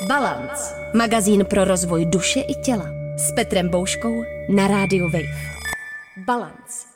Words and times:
Balance. 0.00 0.74
Magazín 0.94 1.44
pro 1.44 1.64
rozvoj 1.64 2.06
duše 2.06 2.40
i 2.40 2.54
těla. 2.54 2.86
S 3.16 3.32
Petrem 3.32 3.68
Bouškou 3.68 4.22
na 4.48 4.68
rádiu 4.68 5.04
Wave. 5.04 5.52
Balance. 6.26 6.86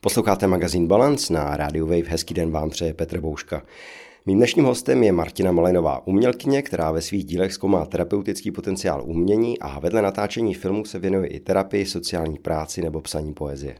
Posloucháte 0.00 0.46
magazín 0.46 0.86
Balance 0.86 1.32
na 1.32 1.56
rádiu 1.56 1.86
Wave. 1.86 2.08
Hezký 2.08 2.34
den 2.34 2.50
vám 2.50 2.70
přeje 2.70 2.94
Petr 2.94 3.20
Bouška. 3.20 3.62
Mým 4.26 4.38
dnešním 4.38 4.64
hostem 4.64 5.02
je 5.02 5.12
Martina 5.12 5.52
Malinová, 5.52 6.06
umělkyně, 6.06 6.62
která 6.62 6.90
ve 6.90 7.00
svých 7.00 7.24
dílech 7.24 7.52
zkoumá 7.52 7.86
terapeutický 7.86 8.50
potenciál 8.50 9.02
umění 9.04 9.58
a 9.58 9.78
vedle 9.78 10.02
natáčení 10.02 10.54
filmů 10.54 10.84
se 10.84 10.98
věnuje 10.98 11.26
i 11.26 11.40
terapii, 11.40 11.86
sociální 11.86 12.38
práci 12.38 12.82
nebo 12.82 13.00
psaní 13.00 13.34
poezie. 13.34 13.78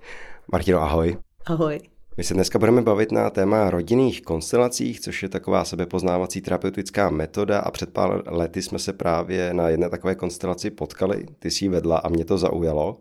Martino, 0.52 0.80
ahoj. 0.82 1.16
Ahoj. 1.46 1.80
My 2.16 2.24
se 2.24 2.34
dneska 2.34 2.58
budeme 2.58 2.82
bavit 2.82 3.12
na 3.12 3.30
téma 3.30 3.70
rodinných 3.70 4.22
konstelacích, 4.22 5.00
což 5.00 5.22
je 5.22 5.28
taková 5.28 5.64
sebepoznávací 5.64 6.40
terapeutická 6.40 7.10
metoda 7.10 7.58
a 7.58 7.70
před 7.70 7.90
pár 7.90 8.22
lety 8.26 8.62
jsme 8.62 8.78
se 8.78 8.92
právě 8.92 9.54
na 9.54 9.68
jedné 9.68 9.90
takové 9.90 10.14
konstelaci 10.14 10.70
potkali, 10.70 11.26
ty 11.38 11.50
jsi 11.50 11.64
ji 11.64 11.68
vedla 11.68 11.98
a 11.98 12.08
mě 12.08 12.24
to 12.24 12.38
zaujalo. 12.38 13.00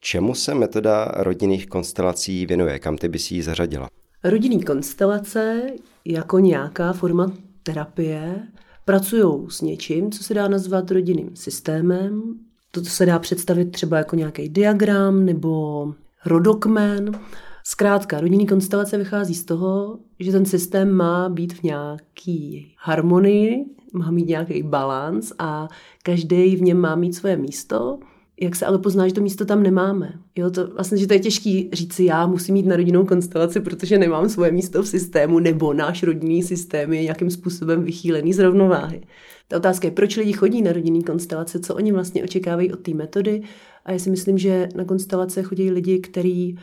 Čemu 0.00 0.34
se 0.34 0.54
metoda 0.54 1.12
rodinných 1.16 1.66
konstelací 1.66 2.46
věnuje? 2.46 2.78
Kam 2.78 2.96
ty 2.96 3.08
bys 3.08 3.30
ji 3.30 3.42
zařadila? 3.42 3.88
Rodinný 4.24 4.62
konstelace 4.62 5.62
jako 6.04 6.38
nějaká 6.38 6.92
forma 6.92 7.32
terapie 7.62 8.48
pracují 8.84 9.46
s 9.50 9.60
něčím, 9.60 10.10
co 10.10 10.24
se 10.24 10.34
dá 10.34 10.48
nazvat 10.48 10.90
rodinným 10.90 11.36
systémem. 11.36 12.22
To 12.70 12.84
se 12.84 13.06
dá 13.06 13.18
představit 13.18 13.64
třeba 13.64 13.98
jako 13.98 14.16
nějaký 14.16 14.48
diagram 14.48 15.24
nebo 15.24 15.86
rodokmen. 16.26 17.20
Zkrátka, 17.66 18.20
rodinný 18.20 18.46
konstelace 18.46 18.98
vychází 18.98 19.34
z 19.34 19.44
toho, 19.44 19.98
že 20.20 20.32
ten 20.32 20.44
systém 20.44 20.92
má 20.92 21.28
být 21.28 21.52
v 21.52 21.62
nějaký 21.62 22.74
harmonii, 22.78 23.64
má 23.92 24.10
mít 24.10 24.28
nějaký 24.28 24.62
balans 24.62 25.32
a 25.38 25.68
každý 26.02 26.56
v 26.56 26.62
něm 26.62 26.78
má 26.78 26.94
mít 26.94 27.14
svoje 27.14 27.36
místo. 27.36 27.98
Jak 28.40 28.56
se 28.56 28.66
ale 28.66 28.78
pozná, 28.78 29.08
že 29.08 29.14
to 29.14 29.20
místo 29.20 29.44
tam 29.44 29.62
nemáme? 29.62 30.12
Jo, 30.36 30.50
to 30.50 30.66
vlastně, 30.66 30.98
že 30.98 31.06
to 31.06 31.12
je 31.12 31.18
těžký 31.18 31.70
říct 31.72 31.92
si, 31.92 32.04
já 32.04 32.26
musím 32.26 32.54
mít 32.54 32.66
na 32.66 32.76
rodinnou 32.76 33.04
konstelaci, 33.04 33.60
protože 33.60 33.98
nemám 33.98 34.28
svoje 34.28 34.52
místo 34.52 34.82
v 34.82 34.88
systému, 34.88 35.38
nebo 35.38 35.72
náš 35.72 36.02
rodinný 36.02 36.42
systém 36.42 36.92
je 36.92 37.02
nějakým 37.02 37.30
způsobem 37.30 37.84
vychýlený 37.84 38.32
z 38.32 38.38
rovnováhy. 38.38 39.02
Ta 39.48 39.56
otázka 39.56 39.88
je, 39.88 39.92
proč 39.92 40.16
lidi 40.16 40.32
chodí 40.32 40.62
na 40.62 40.72
rodinný 40.72 41.02
konstelace, 41.02 41.60
co 41.60 41.74
oni 41.74 41.92
vlastně 41.92 42.24
očekávají 42.24 42.72
od 42.72 42.80
té 42.80 42.94
metody. 42.94 43.42
A 43.84 43.92
já 43.92 43.98
si 43.98 44.10
myslím, 44.10 44.38
že 44.38 44.68
na 44.74 44.84
konstelace 44.84 45.42
chodí 45.42 45.70
lidi, 45.70 45.98
kteří 45.98 46.58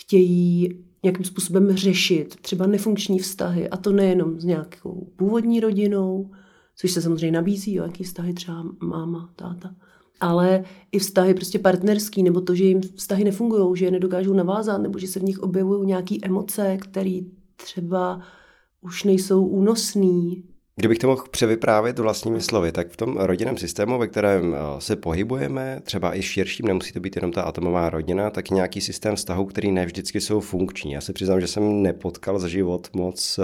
chtějí 0.00 0.68
nějakým 1.02 1.24
způsobem 1.24 1.76
řešit 1.76 2.36
třeba 2.40 2.66
nefunkční 2.66 3.18
vztahy, 3.18 3.68
a 3.68 3.76
to 3.76 3.92
nejenom 3.92 4.40
s 4.40 4.44
nějakou 4.44 5.12
původní 5.16 5.60
rodinou, 5.60 6.30
což 6.76 6.92
se 6.92 7.02
samozřejmě 7.02 7.32
nabízí, 7.32 7.74
jo, 7.74 7.84
jaký 7.84 8.04
vztahy 8.04 8.34
třeba 8.34 8.64
máma, 8.80 9.32
táta, 9.36 9.74
ale 10.20 10.64
i 10.92 10.98
vztahy 10.98 11.34
prostě 11.34 11.58
partnerský, 11.58 12.22
nebo 12.22 12.40
to, 12.40 12.54
že 12.54 12.64
jim 12.64 12.80
vztahy 12.80 13.24
nefungují, 13.24 13.76
že 13.76 13.84
je 13.84 13.90
nedokážou 13.90 14.32
navázat, 14.32 14.82
nebo 14.82 14.98
že 14.98 15.06
se 15.06 15.20
v 15.20 15.22
nich 15.22 15.38
objevují 15.38 15.86
nějaké 15.86 16.14
emoce, 16.22 16.76
které 16.80 17.20
třeba 17.56 18.20
už 18.80 19.04
nejsou 19.04 19.46
únosný, 19.46 20.44
Kdybych 20.80 20.98
to 20.98 21.06
mohl 21.06 21.24
převyprávět 21.30 21.98
vlastními 21.98 22.40
slovy, 22.40 22.72
tak 22.72 22.88
v 22.88 22.96
tom 22.96 23.16
rodinném 23.16 23.56
systému, 23.56 23.98
ve 23.98 24.06
kterém 24.06 24.54
eh, 24.54 24.80
se 24.80 24.96
pohybujeme, 24.96 25.80
třeba 25.84 26.16
i 26.16 26.22
širším, 26.22 26.66
nemusí 26.66 26.92
to 26.92 27.00
být 27.00 27.16
jenom 27.16 27.32
ta 27.32 27.42
atomová 27.42 27.90
rodina, 27.90 28.30
tak 28.30 28.50
nějaký 28.50 28.80
systém 28.80 29.16
vztahu, 29.16 29.44
který 29.44 29.72
ne 29.72 29.86
vždycky 29.86 30.20
jsou 30.20 30.40
funkční. 30.40 30.92
Já 30.92 31.00
se 31.00 31.12
přiznám, 31.12 31.40
že 31.40 31.46
jsem 31.46 31.82
nepotkal 31.82 32.38
za 32.38 32.48
život 32.48 32.88
moc 32.92 33.40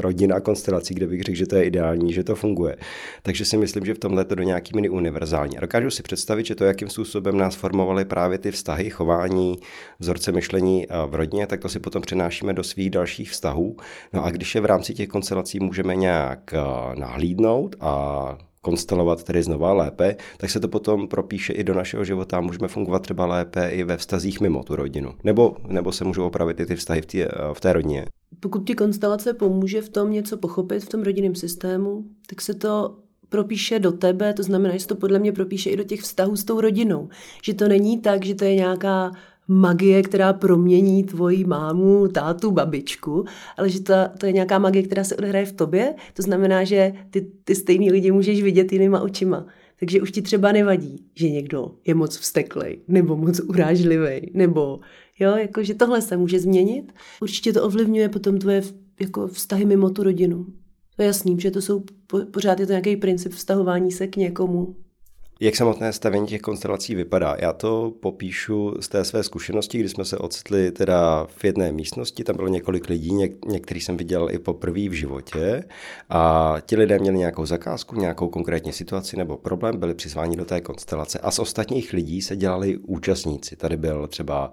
rodina 0.00 0.40
konstelací, 0.40 0.94
kde 0.94 1.06
bych 1.06 1.22
řekl, 1.22 1.38
že 1.38 1.46
to 1.46 1.56
je 1.56 1.64
ideální, 1.64 2.12
že 2.12 2.24
to 2.24 2.34
funguje. 2.34 2.76
Takže 3.22 3.44
si 3.44 3.56
myslím, 3.56 3.86
že 3.86 3.94
v 3.94 3.98
tomhle 3.98 4.24
to 4.24 4.34
do 4.34 4.42
nějaký 4.42 4.72
mini 4.74 4.88
univerzální. 4.88 5.56
Dokážu 5.60 5.90
si 5.90 6.02
představit, 6.02 6.46
že 6.46 6.54
to, 6.54 6.64
jakým 6.64 6.88
způsobem 6.88 7.38
nás 7.38 7.54
formovaly 7.54 8.04
právě 8.04 8.38
ty 8.38 8.50
vztahy, 8.50 8.90
chování, 8.90 9.56
vzorce 9.98 10.32
myšlení 10.32 10.86
eh, 10.86 10.94
v 11.06 11.14
rodině, 11.14 11.46
tak 11.46 11.60
to 11.60 11.68
si 11.68 11.78
potom 11.80 12.02
přenášíme 12.02 12.52
do 12.52 12.62
svých 12.62 12.90
dalších 12.90 13.30
vztahů. 13.30 13.76
No 14.12 14.24
a 14.24 14.30
když 14.30 14.54
je 14.54 14.60
v 14.60 14.64
rámci 14.64 14.94
těch 14.94 15.08
konstelací 15.08 15.60
můžeme 15.60 15.96
nějak 15.96 16.54
eh, 16.54 16.58
nahlídnout 17.00 17.76
a 17.80 18.38
konstelovat 18.60 19.22
tedy 19.22 19.42
znova 19.42 19.72
lépe, 19.72 20.16
tak 20.36 20.50
se 20.50 20.60
to 20.60 20.68
potom 20.68 21.08
propíše 21.08 21.52
i 21.52 21.64
do 21.64 21.74
našeho 21.74 22.04
života 22.04 22.38
a 22.38 22.40
můžeme 22.40 22.68
fungovat 22.68 23.02
třeba 23.02 23.26
lépe 23.26 23.68
i 23.68 23.84
ve 23.84 23.96
vztazích 23.96 24.40
mimo 24.40 24.62
tu 24.62 24.76
rodinu. 24.76 25.14
Nebo, 25.24 25.56
nebo 25.68 25.92
se 25.92 26.04
můžou 26.04 26.26
opravit 26.26 26.60
i 26.60 26.66
ty 26.66 26.76
vztahy 26.76 27.02
v 27.02 27.06
té, 27.06 27.18
eh, 27.18 27.28
v 27.52 27.60
té 27.60 27.72
rodině. 27.72 28.06
Pokud 28.40 28.66
ti 28.66 28.74
konstelace 28.74 29.34
pomůže 29.34 29.82
v 29.82 29.88
tom 29.88 30.10
něco 30.10 30.36
pochopit 30.36 30.84
v 30.84 30.88
tom 30.88 31.02
rodinném 31.02 31.34
systému, 31.34 32.04
tak 32.26 32.40
se 32.40 32.54
to 32.54 32.96
propíše 33.28 33.78
do 33.78 33.92
tebe, 33.92 34.34
to 34.34 34.42
znamená, 34.42 34.74
že 34.74 34.80
se 34.80 34.88
to 34.88 34.96
podle 34.96 35.18
mě 35.18 35.32
propíše 35.32 35.70
i 35.70 35.76
do 35.76 35.84
těch 35.84 36.00
vztahů 36.00 36.36
s 36.36 36.44
tou 36.44 36.60
rodinou. 36.60 37.08
Že 37.44 37.54
to 37.54 37.68
není 37.68 38.00
tak, 38.00 38.24
že 38.24 38.34
to 38.34 38.44
je 38.44 38.54
nějaká 38.54 39.10
magie, 39.48 40.02
která 40.02 40.32
promění 40.32 41.04
tvoji 41.04 41.44
mámu, 41.44 42.08
tátu, 42.08 42.50
babičku, 42.50 43.24
ale 43.56 43.70
že 43.70 43.80
to, 43.80 43.94
to 44.18 44.26
je 44.26 44.32
nějaká 44.32 44.58
magie, 44.58 44.82
která 44.82 45.04
se 45.04 45.16
odehraje 45.16 45.46
v 45.46 45.52
tobě. 45.52 45.94
To 46.14 46.22
znamená, 46.22 46.64
že 46.64 46.92
ty, 47.10 47.30
ty 47.44 47.54
stejný 47.54 47.90
lidi 47.90 48.10
můžeš 48.10 48.42
vidět 48.42 48.72
jinýma 48.72 49.00
očima. 49.00 49.46
Takže 49.80 50.02
už 50.02 50.10
ti 50.10 50.22
třeba 50.22 50.52
nevadí, 50.52 51.04
že 51.14 51.30
někdo 51.30 51.74
je 51.86 51.94
moc 51.94 52.18
vsteklej, 52.18 52.78
nebo 52.88 53.16
moc 53.16 53.40
urážlivý, 53.40 54.30
nebo 54.34 54.80
jo, 55.18 55.36
jako, 55.36 55.62
že 55.62 55.74
tohle 55.74 56.02
se 56.02 56.16
může 56.16 56.40
změnit. 56.40 56.92
Určitě 57.22 57.52
to 57.52 57.64
ovlivňuje 57.64 58.08
potom 58.08 58.38
tvoje 58.38 58.62
jako 59.00 59.28
vztahy 59.28 59.64
mimo 59.64 59.90
tu 59.90 60.02
rodinu. 60.02 60.46
To 60.96 61.02
je 61.02 61.06
jasný, 61.06 61.40
že 61.40 61.50
to 61.50 61.62
jsou, 61.62 61.82
pořád 62.30 62.60
je 62.60 62.66
to 62.66 62.72
nějaký 62.72 62.96
princip 62.96 63.32
vztahování 63.32 63.92
se 63.92 64.06
k 64.06 64.16
někomu, 64.16 64.76
jak 65.40 65.56
samotné 65.56 65.92
stavění 65.92 66.26
těch 66.26 66.40
konstelací 66.40 66.94
vypadá? 66.94 67.36
Já 67.38 67.52
to 67.52 67.92
popíšu 68.00 68.74
z 68.80 68.88
té 68.88 69.04
své 69.04 69.22
zkušenosti, 69.22 69.78
kdy 69.78 69.88
jsme 69.88 70.04
se 70.04 70.18
ocitli 70.18 70.72
teda 70.72 71.26
v 71.26 71.44
jedné 71.44 71.72
místnosti, 71.72 72.24
tam 72.24 72.36
bylo 72.36 72.48
několik 72.48 72.88
lidí, 72.88 73.10
něk- 73.10 73.50
některý 73.50 73.80
jsem 73.80 73.96
viděl 73.96 74.28
i 74.30 74.38
poprvé 74.38 74.88
v 74.88 74.92
životě 74.92 75.64
a 76.08 76.54
ti 76.66 76.76
lidé 76.76 76.98
měli 76.98 77.18
nějakou 77.18 77.46
zakázku, 77.46 77.96
nějakou 77.96 78.28
konkrétní 78.28 78.72
situaci 78.72 79.16
nebo 79.16 79.36
problém, 79.36 79.78
byli 79.78 79.94
přizváni 79.94 80.36
do 80.36 80.44
té 80.44 80.60
konstelace 80.60 81.18
a 81.18 81.30
z 81.30 81.38
ostatních 81.38 81.92
lidí 81.92 82.22
se 82.22 82.36
dělali 82.36 82.76
účastníci. 82.76 83.56
Tady 83.56 83.76
byl 83.76 84.06
třeba 84.06 84.52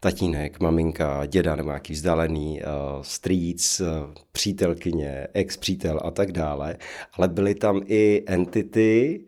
tatínek, 0.00 0.60
maminka, 0.60 1.26
děda 1.26 1.56
nebo 1.56 1.68
nějaký 1.68 1.92
vzdálený 1.92 2.60
uh, 2.60 3.02
strýc, 3.02 3.80
uh, 3.80 3.86
přítelkyně, 4.32 5.26
ex-přítel 5.34 6.00
a 6.04 6.10
tak 6.10 6.32
dále, 6.32 6.76
ale 7.12 7.28
byly 7.28 7.54
tam 7.54 7.82
i 7.86 8.22
entity, 8.26 9.20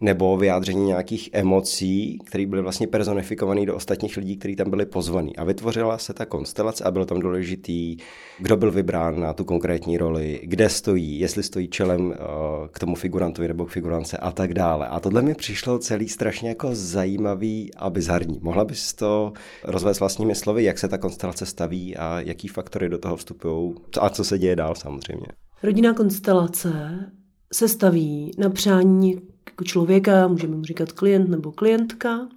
nebo 0.00 0.36
vyjádření 0.36 0.86
nějakých 0.86 1.30
emocí, 1.32 2.18
které 2.24 2.46
byly 2.46 2.62
vlastně 2.62 2.86
personifikované 2.86 3.66
do 3.66 3.76
ostatních 3.76 4.16
lidí, 4.16 4.36
kteří 4.36 4.56
tam 4.56 4.70
byli 4.70 4.86
pozvaní. 4.86 5.36
A 5.36 5.44
vytvořila 5.44 5.98
se 5.98 6.14
ta 6.14 6.26
konstelace 6.26 6.84
a 6.84 6.90
bylo 6.90 7.04
tam 7.04 7.20
důležitý, 7.20 7.96
kdo 8.38 8.56
byl 8.56 8.72
vybrán 8.72 9.20
na 9.20 9.32
tu 9.32 9.44
konkrétní 9.44 9.98
roli, 9.98 10.40
kde 10.42 10.68
stojí, 10.68 11.20
jestli 11.20 11.42
stojí 11.42 11.68
čelem 11.68 12.14
eh, 12.14 12.18
k 12.70 12.78
tomu 12.78 12.94
figurantovi 12.94 13.48
nebo 13.48 13.66
k 13.66 13.70
figurance 13.70 14.16
a 14.16 14.32
tak 14.32 14.54
dále. 14.54 14.88
A 14.88 15.00
tohle 15.00 15.22
mi 15.22 15.34
přišlo 15.34 15.78
celý 15.78 16.08
strašně 16.08 16.48
jako 16.48 16.68
zajímavý 16.72 17.74
a 17.76 17.90
bizarní. 17.90 18.38
Mohla 18.42 18.64
bys 18.64 18.94
to 18.94 19.32
rozvést 19.64 20.00
vlastními 20.00 20.34
slovy, 20.34 20.64
jak 20.64 20.78
se 20.78 20.88
ta 20.88 20.98
konstelace 20.98 21.46
staví 21.46 21.96
a 21.96 22.20
jaký 22.20 22.48
faktory 22.48 22.88
do 22.88 22.98
toho 22.98 23.16
vstupují 23.16 23.74
a 24.00 24.10
co 24.10 24.24
se 24.24 24.38
děje 24.38 24.56
dál 24.56 24.74
samozřejmě? 24.74 25.26
Rodinná 25.62 25.94
konstelace 25.94 26.98
se 27.52 27.68
staví 27.68 28.30
na 28.38 28.50
přání 28.50 29.20
jako 29.58 29.64
člověka, 29.64 30.28
můžeme 30.28 30.56
mu 30.56 30.64
říkat 30.64 30.92
klient 30.92 31.28
nebo 31.28 31.52
klientka, 31.52 32.28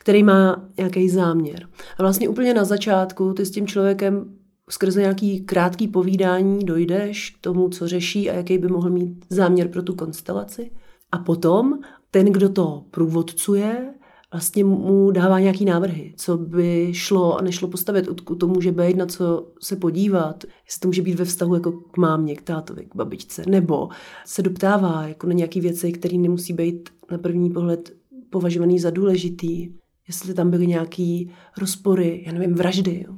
který 0.00 0.22
má 0.22 0.64
nějaký 0.76 1.08
záměr. 1.08 1.68
A 1.98 2.02
vlastně 2.02 2.28
úplně 2.28 2.54
na 2.54 2.64
začátku 2.64 3.32
ty 3.32 3.46
s 3.46 3.50
tím 3.50 3.66
člověkem 3.66 4.36
skrze 4.70 5.00
nějaký 5.00 5.40
krátký 5.40 5.88
povídání 5.88 6.64
dojdeš 6.64 7.30
k 7.30 7.40
tomu, 7.40 7.68
co 7.68 7.88
řeší 7.88 8.30
a 8.30 8.34
jaký 8.34 8.58
by 8.58 8.68
mohl 8.68 8.90
mít 8.90 9.24
záměr 9.30 9.68
pro 9.68 9.82
tu 9.82 9.94
konstelaci. 9.94 10.70
A 11.12 11.18
potom 11.18 11.78
ten, 12.10 12.26
kdo 12.26 12.48
to 12.48 12.84
průvodcuje, 12.90 13.94
vlastně 14.32 14.64
mu 14.64 15.10
dává 15.10 15.40
nějaký 15.40 15.64
návrhy, 15.64 16.14
co 16.16 16.36
by 16.36 16.88
šlo 16.92 17.38
a 17.38 17.42
nešlo 17.42 17.68
postavit, 17.68 18.08
odkud 18.08 18.34
to 18.34 18.48
může 18.48 18.72
být, 18.72 18.96
na 18.96 19.06
co 19.06 19.52
se 19.60 19.76
podívat, 19.76 20.44
jestli 20.66 20.80
to 20.80 20.88
může 20.88 21.02
být 21.02 21.18
ve 21.18 21.24
vztahu 21.24 21.54
jako 21.54 21.72
k 21.72 21.96
mámě, 21.96 22.36
k 22.36 22.42
tátovi, 22.42 22.84
k 22.84 22.96
babičce, 22.96 23.42
nebo 23.48 23.88
se 24.24 24.42
doptává 24.42 25.08
jako 25.08 25.26
na 25.26 25.32
nějaké 25.32 25.60
věci, 25.60 25.92
které 25.92 26.18
nemusí 26.18 26.52
být 26.52 26.88
na 27.10 27.18
první 27.18 27.50
pohled 27.50 27.92
považovaný 28.30 28.78
za 28.78 28.90
důležitý, 28.90 29.72
jestli 30.08 30.34
tam 30.34 30.50
byly 30.50 30.66
nějaké 30.66 31.20
rozpory, 31.58 32.22
já 32.26 32.32
nevím, 32.32 32.54
vraždy. 32.54 33.04
Jo. 33.06 33.14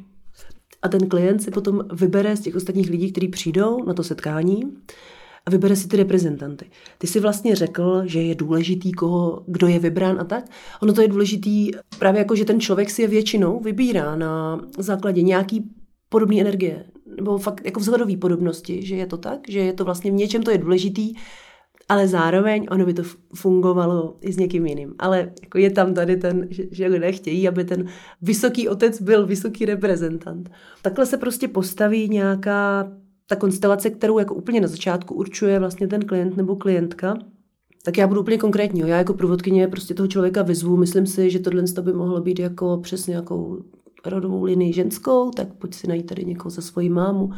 A 0.82 0.88
ten 0.88 1.08
klient 1.08 1.42
si 1.42 1.50
potom 1.50 1.84
vybere 1.92 2.36
z 2.36 2.40
těch 2.40 2.56
ostatních 2.56 2.90
lidí, 2.90 3.12
kteří 3.12 3.28
přijdou 3.28 3.84
na 3.84 3.94
to 3.94 4.02
setkání, 4.02 4.62
a 5.48 5.50
vybere 5.50 5.76
si 5.76 5.88
ty 5.88 5.96
reprezentanty. 5.96 6.70
Ty 6.98 7.06
si 7.06 7.20
vlastně 7.20 7.56
řekl, 7.56 8.02
že 8.04 8.22
je 8.22 8.34
důležitý, 8.34 8.92
koho, 8.92 9.44
kdo 9.46 9.66
je 9.66 9.78
vybrán 9.78 10.20
a 10.20 10.24
tak. 10.24 10.44
Ono 10.82 10.92
to 10.92 11.02
je 11.02 11.08
důležitý 11.08 11.70
právě 11.98 12.18
jako, 12.18 12.36
že 12.36 12.44
ten 12.44 12.60
člověk 12.60 12.90
si 12.90 13.02
je 13.02 13.08
většinou 13.08 13.60
vybírá 13.60 14.16
na 14.16 14.60
základě 14.78 15.22
nějaký 15.22 15.70
podobné 16.08 16.40
energie, 16.40 16.84
nebo 17.16 17.38
fakt 17.38 17.64
jako 17.64 17.80
vzhledové 17.80 18.16
podobnosti, 18.16 18.86
že 18.86 18.96
je 18.96 19.06
to 19.06 19.16
tak, 19.16 19.40
že 19.48 19.58
je 19.58 19.72
to 19.72 19.84
vlastně 19.84 20.10
v 20.10 20.14
něčem 20.14 20.42
to 20.42 20.50
je 20.50 20.58
důležitý, 20.58 21.14
ale 21.88 22.08
zároveň 22.08 22.66
ono 22.70 22.86
by 22.86 22.94
to 22.94 23.02
fungovalo 23.34 24.16
i 24.20 24.32
s 24.32 24.36
někým 24.36 24.66
jiným. 24.66 24.94
Ale 24.98 25.32
jako 25.42 25.58
je 25.58 25.70
tam 25.70 25.94
tady 25.94 26.16
ten, 26.16 26.46
že, 26.50 26.62
že 26.70 26.86
lidé 26.86 27.12
chtějí, 27.12 27.48
aby 27.48 27.64
ten 27.64 27.86
vysoký 28.22 28.68
otec 28.68 29.02
byl 29.02 29.26
vysoký 29.26 29.64
reprezentant. 29.64 30.50
Takhle 30.82 31.06
se 31.06 31.16
prostě 31.16 31.48
postaví 31.48 32.08
nějaká 32.08 32.92
ta 33.28 33.36
konstelace, 33.36 33.90
kterou 33.90 34.18
jako 34.18 34.34
úplně 34.34 34.60
na 34.60 34.68
začátku 34.68 35.14
určuje 35.14 35.58
vlastně 35.58 35.88
ten 35.88 36.04
klient 36.06 36.36
nebo 36.36 36.56
klientka. 36.56 37.18
Tak 37.84 37.98
já 37.98 38.06
budu 38.06 38.20
úplně 38.20 38.38
konkrétní. 38.38 38.80
Já 38.80 38.98
jako 38.98 39.14
průvodkyně 39.14 39.68
prostě 39.68 39.94
toho 39.94 40.06
člověka 40.06 40.42
vyzvu. 40.42 40.76
Myslím 40.76 41.06
si, 41.06 41.30
že 41.30 41.38
tohle 41.38 41.62
by 41.80 41.92
mohlo 41.92 42.20
být 42.20 42.38
jako 42.38 42.78
přesně 42.82 43.14
jako 43.14 43.62
rodovou 44.06 44.44
linii 44.44 44.72
ženskou, 44.72 45.30
tak 45.30 45.54
pojď 45.54 45.74
si 45.74 45.88
najít 45.88 46.06
tady 46.06 46.24
někoho 46.24 46.50
za 46.50 46.62
svoji 46.62 46.88
mámu, 46.88 47.30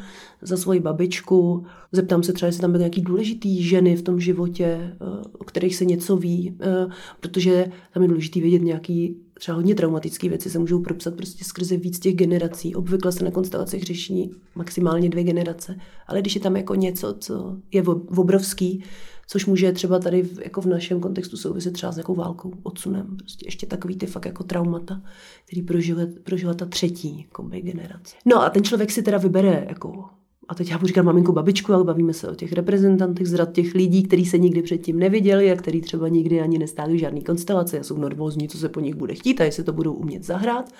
za 0.42 0.56
svoji 0.56 0.80
babičku. 0.80 1.64
Zeptám 1.92 2.22
se 2.22 2.32
třeba, 2.32 2.46
jestli 2.46 2.60
tam 2.60 2.70
byly 2.70 2.80
nějaký 2.80 3.00
důležitý 3.00 3.62
ženy 3.62 3.96
v 3.96 4.02
tom 4.02 4.20
životě, 4.20 4.64
eh, 4.64 4.96
o 5.38 5.44
kterých 5.44 5.76
se 5.76 5.84
něco 5.84 6.16
ví, 6.16 6.56
eh, 6.60 6.86
protože 7.20 7.66
tam 7.94 8.02
je 8.02 8.08
důležité 8.08 8.40
vědět 8.40 8.62
nějaký 8.62 9.16
třeba 9.40 9.56
hodně 9.56 9.74
traumatické 9.74 10.28
věci 10.28 10.50
se 10.50 10.58
můžou 10.58 10.82
propsat 10.82 11.14
prostě 11.14 11.44
skrze 11.44 11.76
víc 11.76 11.98
těch 11.98 12.14
generací. 12.14 12.74
Obvykle 12.74 13.12
se 13.12 13.24
na 13.24 13.30
konstelacích 13.30 13.82
řeší 13.82 14.30
maximálně 14.54 15.10
dvě 15.10 15.24
generace. 15.24 15.76
Ale 16.06 16.20
když 16.20 16.34
je 16.34 16.40
tam 16.40 16.56
jako 16.56 16.74
něco, 16.74 17.14
co 17.18 17.56
je 17.72 17.82
obrovský, 18.16 18.84
což 19.26 19.46
může 19.46 19.72
třeba 19.72 19.98
tady 19.98 20.22
v, 20.22 20.38
jako 20.44 20.60
v 20.60 20.66
našem 20.66 21.00
kontextu 21.00 21.36
souviset 21.36 21.72
třeba 21.72 21.92
s 21.92 21.96
nějakou 21.96 22.14
válkou, 22.14 22.52
odsunem. 22.62 23.16
Prostě 23.16 23.46
ještě 23.46 23.66
takový 23.66 23.96
ty 23.96 24.06
fakt 24.06 24.26
jako 24.26 24.44
traumata, 24.44 25.02
který 25.44 25.62
prožila, 25.62 26.02
prožila 26.24 26.54
ta 26.54 26.66
třetí 26.66 27.26
kombi 27.32 27.60
generace. 27.60 28.16
No 28.26 28.42
a 28.42 28.50
ten 28.50 28.64
člověk 28.64 28.90
si 28.90 29.02
teda 29.02 29.18
vybere 29.18 29.66
jako 29.68 30.04
a 30.50 30.54
teď 30.54 30.70
já 30.70 30.78
budu 30.78 30.86
říkat 30.86 31.02
maminku, 31.02 31.32
babičku, 31.32 31.72
ale 31.72 31.84
bavíme 31.84 32.12
se 32.12 32.28
o 32.28 32.34
těch 32.34 32.52
reprezentantech 32.52 33.26
z 33.26 33.34
rad 33.34 33.52
těch 33.52 33.74
lidí, 33.74 34.02
kteří 34.02 34.26
se 34.26 34.38
nikdy 34.38 34.62
předtím 34.62 34.98
neviděli 34.98 35.52
a 35.52 35.56
kteří 35.56 35.80
třeba 35.80 36.08
nikdy 36.08 36.40
ani 36.40 36.58
nestáli 36.58 36.94
v 36.94 36.98
žádný 36.98 37.22
konstelaci 37.22 37.78
a 37.78 37.82
jsou 37.82 37.98
nervózní, 37.98 38.48
co 38.48 38.58
se 38.58 38.68
po 38.68 38.80
nich 38.80 38.94
bude 38.94 39.14
chtít 39.14 39.40
a 39.40 39.44
jestli 39.44 39.64
to 39.64 39.72
budou 39.72 39.92
umět 39.92 40.24
zahrát. 40.24 40.70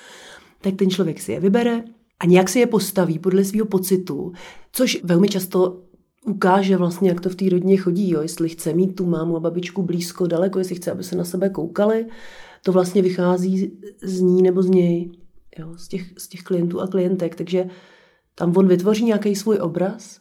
Tak 0.61 0.75
ten 0.75 0.91
člověk 0.91 1.21
si 1.21 1.33
je 1.33 1.41
vybere 1.41 1.83
a 2.21 2.27
nějak 2.27 2.49
si 2.49 2.59
je 2.59 2.67
postaví 2.67 3.19
podle 3.19 3.45
svého 3.45 3.67
pocitu, 3.67 4.33
což 4.73 5.01
velmi 5.05 5.29
často 5.29 5.83
ukáže 6.27 6.77
vlastně, 6.77 7.09
jak 7.09 7.21
to 7.21 7.29
v 7.29 7.35
té 7.35 7.49
rodině 7.49 7.77
chodí, 7.77 8.11
jo? 8.11 8.23
jestli 8.23 8.49
chce 8.49 8.75
mít 8.75 8.97
tu 8.97 9.07
mámu 9.07 9.37
a 9.37 9.41
babičku 9.41 9.83
blízko, 9.83 10.27
daleko, 10.27 10.59
jestli 10.59 10.75
chce, 10.75 10.93
aby 10.93 11.05
se 11.05 11.17
na 11.17 11.25
sebe 11.25 11.49
koukali, 11.49 12.07
to 12.63 12.73
vlastně 12.73 13.03
vychází 13.03 13.73
z 14.03 14.21
ní 14.21 14.43
nebo 14.43 14.63
z 14.63 14.71
něj, 14.71 15.11
jo? 15.59 15.75
Z, 15.77 15.89
těch, 15.89 16.03
z 16.19 16.29
těch 16.29 16.43
klientů 16.43 16.81
a 16.81 16.87
klientek, 16.87 17.35
takže 17.35 17.67
tam 18.35 18.57
on 18.57 18.69
vytvoří 18.69 19.05
nějaký 19.05 19.37
svůj 19.37 19.59
obraz 19.61 20.21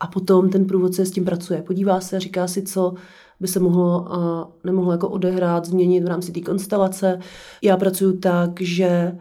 a 0.00 0.06
potom 0.06 0.50
ten 0.50 0.66
průvodce 0.66 1.06
s 1.06 1.10
tím 1.10 1.24
pracuje. 1.24 1.62
Podívá 1.62 2.00
se, 2.00 2.20
říká 2.20 2.48
si, 2.48 2.62
co 2.62 2.94
by 3.40 3.48
se 3.48 3.60
mohlo 3.60 4.14
a 4.14 4.52
nemohlo 4.64 4.92
jako 4.92 5.08
odehrát, 5.08 5.64
změnit 5.64 6.04
v 6.04 6.06
rámci 6.06 6.32
té 6.32 6.40
konstelace. 6.40 7.18
Já 7.62 7.76
pracuji 7.76 8.12
tak, 8.12 8.60
že 8.60 9.18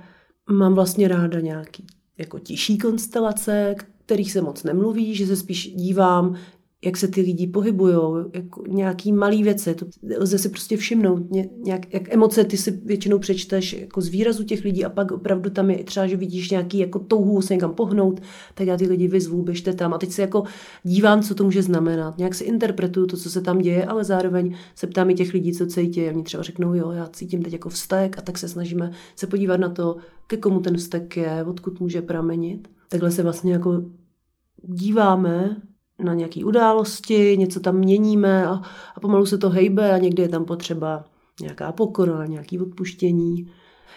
mám 0.49 0.73
vlastně 0.73 1.07
ráda 1.07 1.39
nějaký 1.39 1.85
jako 2.17 2.39
tiší 2.39 2.77
konstelace, 2.77 3.75
kterých 4.05 4.31
se 4.31 4.41
moc 4.41 4.63
nemluví, 4.63 5.15
že 5.15 5.27
se 5.27 5.35
spíš 5.35 5.73
dívám, 5.75 6.35
jak 6.85 6.97
se 6.97 7.07
ty 7.07 7.21
lidi 7.21 7.47
pohybují, 7.47 7.95
jako 8.33 8.63
nějaký 8.67 9.13
malý 9.13 9.43
věci, 9.43 9.75
to 9.75 9.85
lze 10.19 10.37
si 10.37 10.49
prostě 10.49 10.77
všimnout, 10.77 11.31
nějak, 11.63 11.93
jak 11.93 12.13
emoce 12.13 12.43
ty 12.43 12.57
si 12.57 12.71
většinou 12.71 13.19
přečteš 13.19 13.73
jako 13.73 14.01
z 14.01 14.07
výrazu 14.07 14.43
těch 14.43 14.63
lidí 14.63 14.85
a 14.85 14.89
pak 14.89 15.11
opravdu 15.11 15.49
tam 15.49 15.69
je 15.69 15.83
třeba, 15.83 16.07
že 16.07 16.17
vidíš 16.17 16.49
nějaký 16.49 16.77
jako 16.77 16.99
touhu 16.99 17.41
se 17.41 17.53
někam 17.53 17.73
pohnout, 17.73 18.21
tak 18.53 18.67
já 18.67 18.77
ty 18.77 18.87
lidi 18.87 19.07
vyzvu, 19.07 19.41
běžte 19.41 19.73
tam. 19.73 19.93
A 19.93 19.97
teď 19.97 20.11
se 20.11 20.21
jako 20.21 20.43
dívám, 20.83 21.21
co 21.21 21.35
to 21.35 21.43
může 21.43 21.63
znamenat, 21.63 22.17
nějak 22.17 22.35
si 22.35 22.43
interpretuju 22.43 23.07
to, 23.07 23.17
co 23.17 23.29
se 23.29 23.41
tam 23.41 23.59
děje, 23.59 23.85
ale 23.85 24.03
zároveň 24.03 24.55
se 24.75 24.87
ptám 24.87 25.09
i 25.09 25.13
těch 25.13 25.33
lidí, 25.33 25.53
co 25.53 25.65
cítí. 25.65 26.07
A 26.07 26.11
oni 26.11 26.23
třeba 26.23 26.43
řeknou, 26.43 26.73
jo, 26.73 26.91
já 26.91 27.07
cítím 27.07 27.43
teď 27.43 27.53
jako 27.53 27.69
vztek. 27.69 28.17
A 28.17 28.21
tak 28.21 28.37
se 28.37 28.47
snažíme 28.47 28.91
se 29.15 29.27
podívat 29.27 29.57
na 29.57 29.69
to, 29.69 29.97
ke 30.27 30.37
komu 30.37 30.59
ten 30.59 30.77
vztek 30.77 31.17
je, 31.17 31.43
odkud 31.43 31.79
může 31.79 32.01
pramenit. 32.01 32.67
Takhle 32.89 33.11
se 33.11 33.23
vlastně 33.23 33.53
jako 33.53 33.83
díváme 34.63 35.61
na 36.03 36.13
nějaké 36.13 36.45
události, 36.45 37.37
něco 37.37 37.59
tam 37.59 37.75
měníme 37.75 38.47
a, 38.47 38.61
a 38.95 38.99
pomalu 38.99 39.25
se 39.25 39.37
to 39.37 39.49
hejbe 39.49 39.91
a 39.91 39.97
někdy 39.97 40.21
je 40.23 40.29
tam 40.29 40.45
potřeba 40.45 41.05
nějaká 41.41 41.71
pokora, 41.71 42.25
nějaké 42.25 42.61
odpuštění 42.61 43.51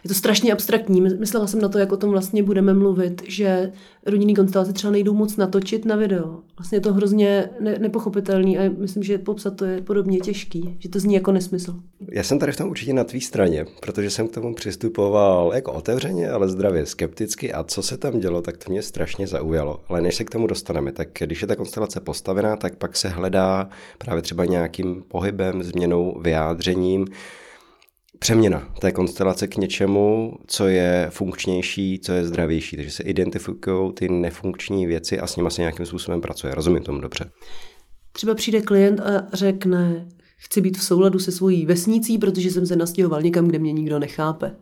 je 0.04 0.08
to 0.08 0.14
strašně 0.14 0.52
abstraktní. 0.52 1.00
Myslela 1.00 1.46
jsem 1.46 1.60
na 1.60 1.68
to, 1.68 1.78
jak 1.78 1.92
o 1.92 1.96
tom 1.96 2.10
vlastně 2.10 2.42
budeme 2.42 2.74
mluvit, 2.74 3.22
že 3.26 3.72
rodinný 4.06 4.34
konstelace 4.34 4.72
třeba 4.72 4.90
nejdou 4.90 5.14
moc 5.14 5.36
natočit 5.36 5.84
na 5.84 5.96
video. 5.96 6.38
Vlastně 6.58 6.76
je 6.76 6.80
to 6.80 6.92
hrozně 6.92 7.50
ne- 7.60 7.78
nepochopitelný 7.78 8.58
a 8.58 8.70
myslím, 8.78 9.02
že 9.02 9.18
popsat 9.18 9.56
to 9.56 9.64
je 9.64 9.80
podobně 9.82 10.18
těžký, 10.18 10.76
že 10.78 10.88
to 10.88 10.98
zní 10.98 11.14
jako 11.14 11.32
nesmysl. 11.32 11.74
Já 12.12 12.22
jsem 12.22 12.38
tady 12.38 12.52
v 12.52 12.56
tom 12.56 12.70
určitě 12.70 12.92
na 12.92 13.04
tvý 13.04 13.20
straně, 13.20 13.66
protože 13.80 14.10
jsem 14.10 14.28
k 14.28 14.32
tomu 14.32 14.54
přistupoval 14.54 15.52
jako 15.54 15.72
otevřeně, 15.72 16.30
ale 16.30 16.48
zdravě 16.48 16.86
skepticky 16.86 17.52
a 17.52 17.64
co 17.64 17.82
se 17.82 17.96
tam 17.96 18.20
dělo, 18.20 18.42
tak 18.42 18.56
to 18.56 18.72
mě 18.72 18.82
strašně 18.82 19.26
zaujalo. 19.26 19.80
Ale 19.88 20.00
než 20.00 20.14
se 20.14 20.24
k 20.24 20.30
tomu 20.30 20.46
dostaneme, 20.46 20.92
tak 20.92 21.08
když 21.18 21.42
je 21.42 21.48
ta 21.48 21.56
konstelace 21.56 22.00
postavená, 22.00 22.56
tak 22.56 22.76
pak 22.76 22.96
se 22.96 23.08
hledá 23.08 23.68
právě 23.98 24.22
třeba 24.22 24.44
nějakým 24.44 25.02
pohybem, 25.08 25.62
změnou, 25.62 26.20
vyjádřením, 26.20 27.06
přeměna 28.20 28.74
té 28.80 28.92
konstelace 28.92 29.46
k 29.46 29.56
něčemu, 29.56 30.32
co 30.46 30.66
je 30.66 31.06
funkčnější, 31.10 31.98
co 31.98 32.12
je 32.12 32.26
zdravější. 32.26 32.76
Takže 32.76 32.90
se 32.90 33.02
identifikují 33.02 33.92
ty 33.92 34.08
nefunkční 34.08 34.86
věci 34.86 35.20
a 35.20 35.26
s 35.26 35.36
nimi 35.36 35.50
se 35.50 35.62
nějakým 35.62 35.86
způsobem 35.86 36.20
pracuje. 36.20 36.54
Rozumím 36.54 36.82
tomu 36.82 37.00
dobře. 37.00 37.30
Třeba 38.12 38.34
přijde 38.34 38.60
klient 38.60 39.00
a 39.00 39.26
řekne, 39.32 40.08
chci 40.36 40.60
být 40.60 40.78
v 40.78 40.84
souladu 40.84 41.18
se 41.18 41.32
svojí 41.32 41.66
vesnicí, 41.66 42.18
protože 42.18 42.50
jsem 42.50 42.66
se 42.66 42.76
nastěhoval 42.76 43.22
někam, 43.22 43.48
kde 43.48 43.58
mě 43.58 43.72
nikdo 43.72 43.98
nechápe. 43.98 44.56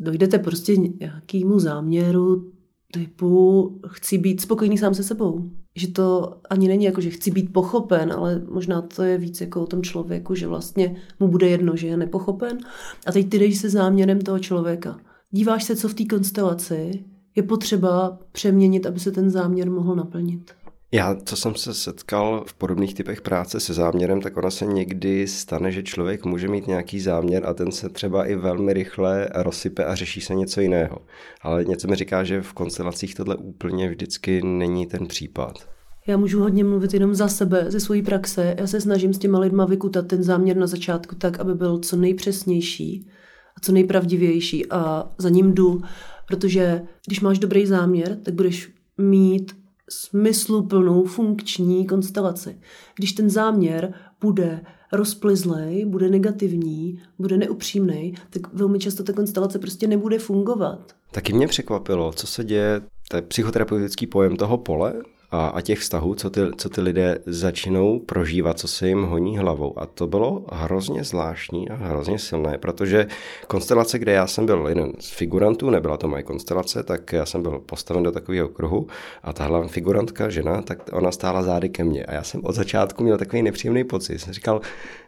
Dojdete 0.00 0.38
prostě 0.38 0.76
nějakému 0.76 1.58
záměru, 1.58 2.52
typu 2.92 3.80
chci 3.88 4.18
být 4.18 4.40
spokojený 4.40 4.78
sám 4.78 4.94
se 4.94 5.02
sebou. 5.02 5.50
Že 5.74 5.88
to 5.88 6.38
ani 6.50 6.68
není 6.68 6.84
jako, 6.84 7.00
že 7.00 7.10
chci 7.10 7.30
být 7.30 7.52
pochopen, 7.52 8.12
ale 8.12 8.42
možná 8.50 8.82
to 8.82 9.02
je 9.02 9.18
víc 9.18 9.40
jako 9.40 9.62
o 9.62 9.66
tom 9.66 9.82
člověku, 9.82 10.34
že 10.34 10.46
vlastně 10.46 10.96
mu 11.20 11.28
bude 11.28 11.48
jedno, 11.48 11.76
že 11.76 11.86
je 11.86 11.96
nepochopen. 11.96 12.58
A 13.06 13.12
teď 13.12 13.28
ty 13.28 13.38
jdeš 13.38 13.58
se 13.58 13.70
záměrem 13.70 14.20
toho 14.20 14.38
člověka. 14.38 15.00
Díváš 15.30 15.64
se, 15.64 15.76
co 15.76 15.88
v 15.88 15.94
té 15.94 16.04
konstelaci 16.04 17.04
je 17.36 17.42
potřeba 17.42 18.18
přeměnit, 18.32 18.86
aby 18.86 19.00
se 19.00 19.12
ten 19.12 19.30
záměr 19.30 19.70
mohl 19.70 19.94
naplnit. 19.94 20.50
Já, 20.92 21.16
co 21.24 21.36
jsem 21.36 21.54
se 21.54 21.74
setkal 21.74 22.44
v 22.46 22.54
podobných 22.54 22.94
typech 22.94 23.20
práce 23.20 23.60
se 23.60 23.74
záměrem, 23.74 24.20
tak 24.20 24.36
ona 24.36 24.50
se 24.50 24.66
někdy 24.66 25.26
stane, 25.26 25.72
že 25.72 25.82
člověk 25.82 26.24
může 26.24 26.48
mít 26.48 26.66
nějaký 26.66 27.00
záměr 27.00 27.46
a 27.46 27.54
ten 27.54 27.72
se 27.72 27.88
třeba 27.88 28.24
i 28.24 28.36
velmi 28.36 28.72
rychle 28.72 29.28
rozsype 29.34 29.84
a 29.84 29.94
řeší 29.94 30.20
se 30.20 30.34
něco 30.34 30.60
jiného. 30.60 30.98
Ale 31.42 31.64
něco 31.64 31.88
mi 31.88 31.96
říká, 31.96 32.24
že 32.24 32.42
v 32.42 32.52
konstelacích 32.52 33.14
tohle 33.14 33.36
úplně 33.36 33.88
vždycky 33.88 34.42
není 34.42 34.86
ten 34.86 35.06
případ. 35.06 35.68
Já 36.06 36.16
můžu 36.16 36.40
hodně 36.40 36.64
mluvit 36.64 36.94
jenom 36.94 37.14
za 37.14 37.28
sebe, 37.28 37.64
ze 37.68 37.80
své 37.80 38.02
praxe. 38.02 38.54
Já 38.58 38.66
se 38.66 38.80
snažím 38.80 39.14
s 39.14 39.18
těma 39.18 39.38
lidma 39.38 39.66
vykutat 39.66 40.06
ten 40.06 40.22
záměr 40.22 40.56
na 40.56 40.66
začátku 40.66 41.14
tak, 41.14 41.40
aby 41.40 41.54
byl 41.54 41.78
co 41.78 41.96
nejpřesnější 41.96 43.10
a 43.56 43.60
co 43.60 43.72
nejpravdivější 43.72 44.70
a 44.70 45.12
za 45.18 45.28
ním 45.28 45.54
jdu, 45.54 45.82
protože 46.26 46.82
když 47.06 47.20
máš 47.20 47.38
dobrý 47.38 47.66
záměr, 47.66 48.16
tak 48.22 48.34
budeš 48.34 48.72
mít 48.98 49.59
smysluplnou 49.90 51.04
funkční 51.04 51.86
konstelaci. 51.86 52.60
Když 52.94 53.12
ten 53.12 53.30
záměr 53.30 53.94
bude 54.20 54.60
rozplizlej, 54.92 55.84
bude 55.84 56.08
negativní, 56.08 57.02
bude 57.18 57.36
neupřímný, 57.36 58.14
tak 58.30 58.54
velmi 58.54 58.78
často 58.78 59.02
ta 59.02 59.12
konstelace 59.12 59.58
prostě 59.58 59.86
nebude 59.86 60.18
fungovat. 60.18 60.94
Taky 61.10 61.32
mě 61.32 61.48
překvapilo, 61.48 62.12
co 62.12 62.26
se 62.26 62.44
děje, 62.44 62.80
to 63.08 63.16
je 63.16 63.22
psychoterapeutický 63.22 64.06
pojem 64.06 64.36
toho 64.36 64.58
pole, 64.58 64.94
a, 65.30 65.46
a 65.46 65.60
těch 65.60 65.78
vztahů, 65.78 66.14
co 66.14 66.30
ty, 66.30 66.40
co 66.56 66.68
ty 66.68 66.80
lidé 66.80 67.18
začínou 67.26 67.98
prožívat, 67.98 68.58
co 68.58 68.68
se 68.68 68.88
jim 68.88 69.02
honí 69.02 69.38
hlavou. 69.38 69.78
A 69.78 69.86
to 69.86 70.06
bylo 70.06 70.44
hrozně 70.52 71.04
zvláštní 71.04 71.68
a 71.68 71.74
hrozně 71.74 72.18
silné, 72.18 72.58
protože 72.58 73.06
konstelace, 73.46 73.98
kde 73.98 74.12
já 74.12 74.26
jsem 74.26 74.46
byl 74.46 74.66
jeden 74.68 74.92
z 74.98 75.10
figurantů, 75.10 75.70
nebyla 75.70 75.96
to 75.96 76.08
moje 76.08 76.22
konstelace, 76.22 76.82
tak 76.82 77.12
já 77.12 77.26
jsem 77.26 77.42
byl 77.42 77.58
postaven 77.58 78.02
do 78.02 78.12
takového 78.12 78.48
kruhu 78.48 78.86
a 79.22 79.32
tahle 79.32 79.68
figurantka, 79.68 80.30
žena, 80.30 80.62
tak 80.62 80.78
ona 80.92 81.12
stála 81.12 81.42
zády 81.42 81.68
ke 81.68 81.84
mně. 81.84 82.04
A 82.04 82.14
já 82.14 82.22
jsem 82.22 82.40
od 82.44 82.54
začátku 82.54 83.02
měl 83.04 83.18
takový 83.18 83.42
nepříjemný 83.42 83.84
pocit. 83.84 84.18
Jsem 84.18 84.32
říkal, 84.32 84.60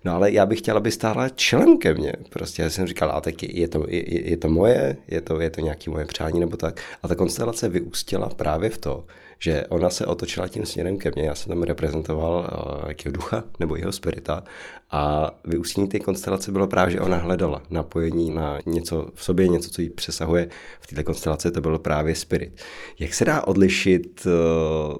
no 0.04 0.14
ale 0.14 0.32
já 0.32 0.46
bych 0.46 0.58
chtěl, 0.58 0.76
aby 0.76 0.90
stála 0.90 1.28
čelem 1.28 1.78
ke 1.78 1.94
mně. 1.94 2.12
Prostě 2.30 2.62
já 2.62 2.70
jsem 2.70 2.86
říkal, 2.86 3.10
a 3.10 3.20
tak 3.20 3.42
je, 3.42 3.60
je, 3.60 3.68
to, 3.68 3.84
je, 3.88 4.30
je 4.30 4.36
to 4.36 4.48
moje, 4.48 4.96
je 5.08 5.20
to, 5.20 5.40
je 5.40 5.50
to 5.50 5.60
nějaký 5.60 5.90
moje 5.90 6.04
přání 6.04 6.40
nebo 6.40 6.56
tak. 6.56 6.80
A 7.02 7.08
ta 7.08 7.14
konstelace 7.14 7.68
vyústila 7.68 8.28
právě 8.28 8.70
v 8.70 8.78
to, 8.78 9.04
že 9.42 9.66
ona 9.66 9.90
se 9.90 10.06
otočila 10.06 10.49
tím 10.49 10.66
směrem 10.66 10.99
ke 10.99 11.11
mně, 11.14 11.26
já 11.26 11.34
jsem 11.34 11.50
tam 11.50 11.62
reprezentoval 11.62 12.50
uh, 12.82 12.88
jakého 12.88 13.12
ducha 13.12 13.44
nebo 13.61 13.76
jeho 13.76 13.92
spirita 13.92 14.44
a 14.90 15.30
vyústění 15.44 15.88
té 15.88 15.99
konstelace 15.99 16.52
bylo 16.52 16.66
právě, 16.66 16.92
že 16.92 17.00
ona 17.00 17.16
hledala 17.16 17.62
napojení 17.70 18.30
na 18.30 18.58
něco 18.66 19.08
v 19.14 19.25
sobě, 19.25 19.49
něco, 19.49 19.70
co 19.70 19.82
jí 19.82 19.90
přesahuje. 19.90 20.49
V 20.80 20.87
této 20.87 21.04
konstelaci 21.04 21.50
to 21.50 21.61
bylo 21.61 21.78
právě 21.78 22.14
spirit. 22.14 22.61
Jak 22.99 23.14
se 23.14 23.25
dá 23.25 23.46
odlišit 23.46 24.26
uh, 24.26 24.96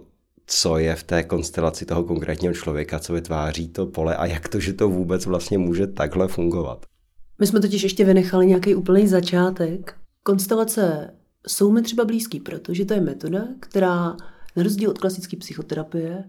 co 0.47 0.79
je 0.79 0.95
v 0.97 1.03
té 1.03 1.23
konstelaci 1.23 1.85
toho 1.85 2.05
konkrétního 2.05 2.55
člověka, 2.55 2.99
co 2.99 3.13
vytváří 3.13 3.69
to 3.69 3.87
pole 3.87 4.17
a 4.17 4.27
jak 4.27 4.49
to, 4.49 4.61
že 4.61 4.73
to 4.73 4.89
vůbec 4.89 5.27
vlastně 5.27 5.59
může 5.59 5.87
takhle 5.87 6.29
fungovat. 6.29 6.87
My 7.39 7.47
jsme 7.47 7.61
totiž 7.61 7.83
ještě 7.83 8.05
vynechali 8.05 8.47
nějaký 8.47 8.75
úplný 8.75 9.09
začátek. 9.09 9.95
Konstelace 10.23 11.15
jsou 11.47 11.71
mi 11.71 11.83
třeba 11.83 12.05
blízký, 12.05 12.41
protože 12.41 12.85
to 12.85 12.95
je 12.95 13.01
metoda, 13.01 13.45
která 13.61 14.17
na 14.57 14.63
rozdíl 14.63 14.91
od 14.91 14.99
klasické 14.99 15.37
psychoterapie 15.37 16.25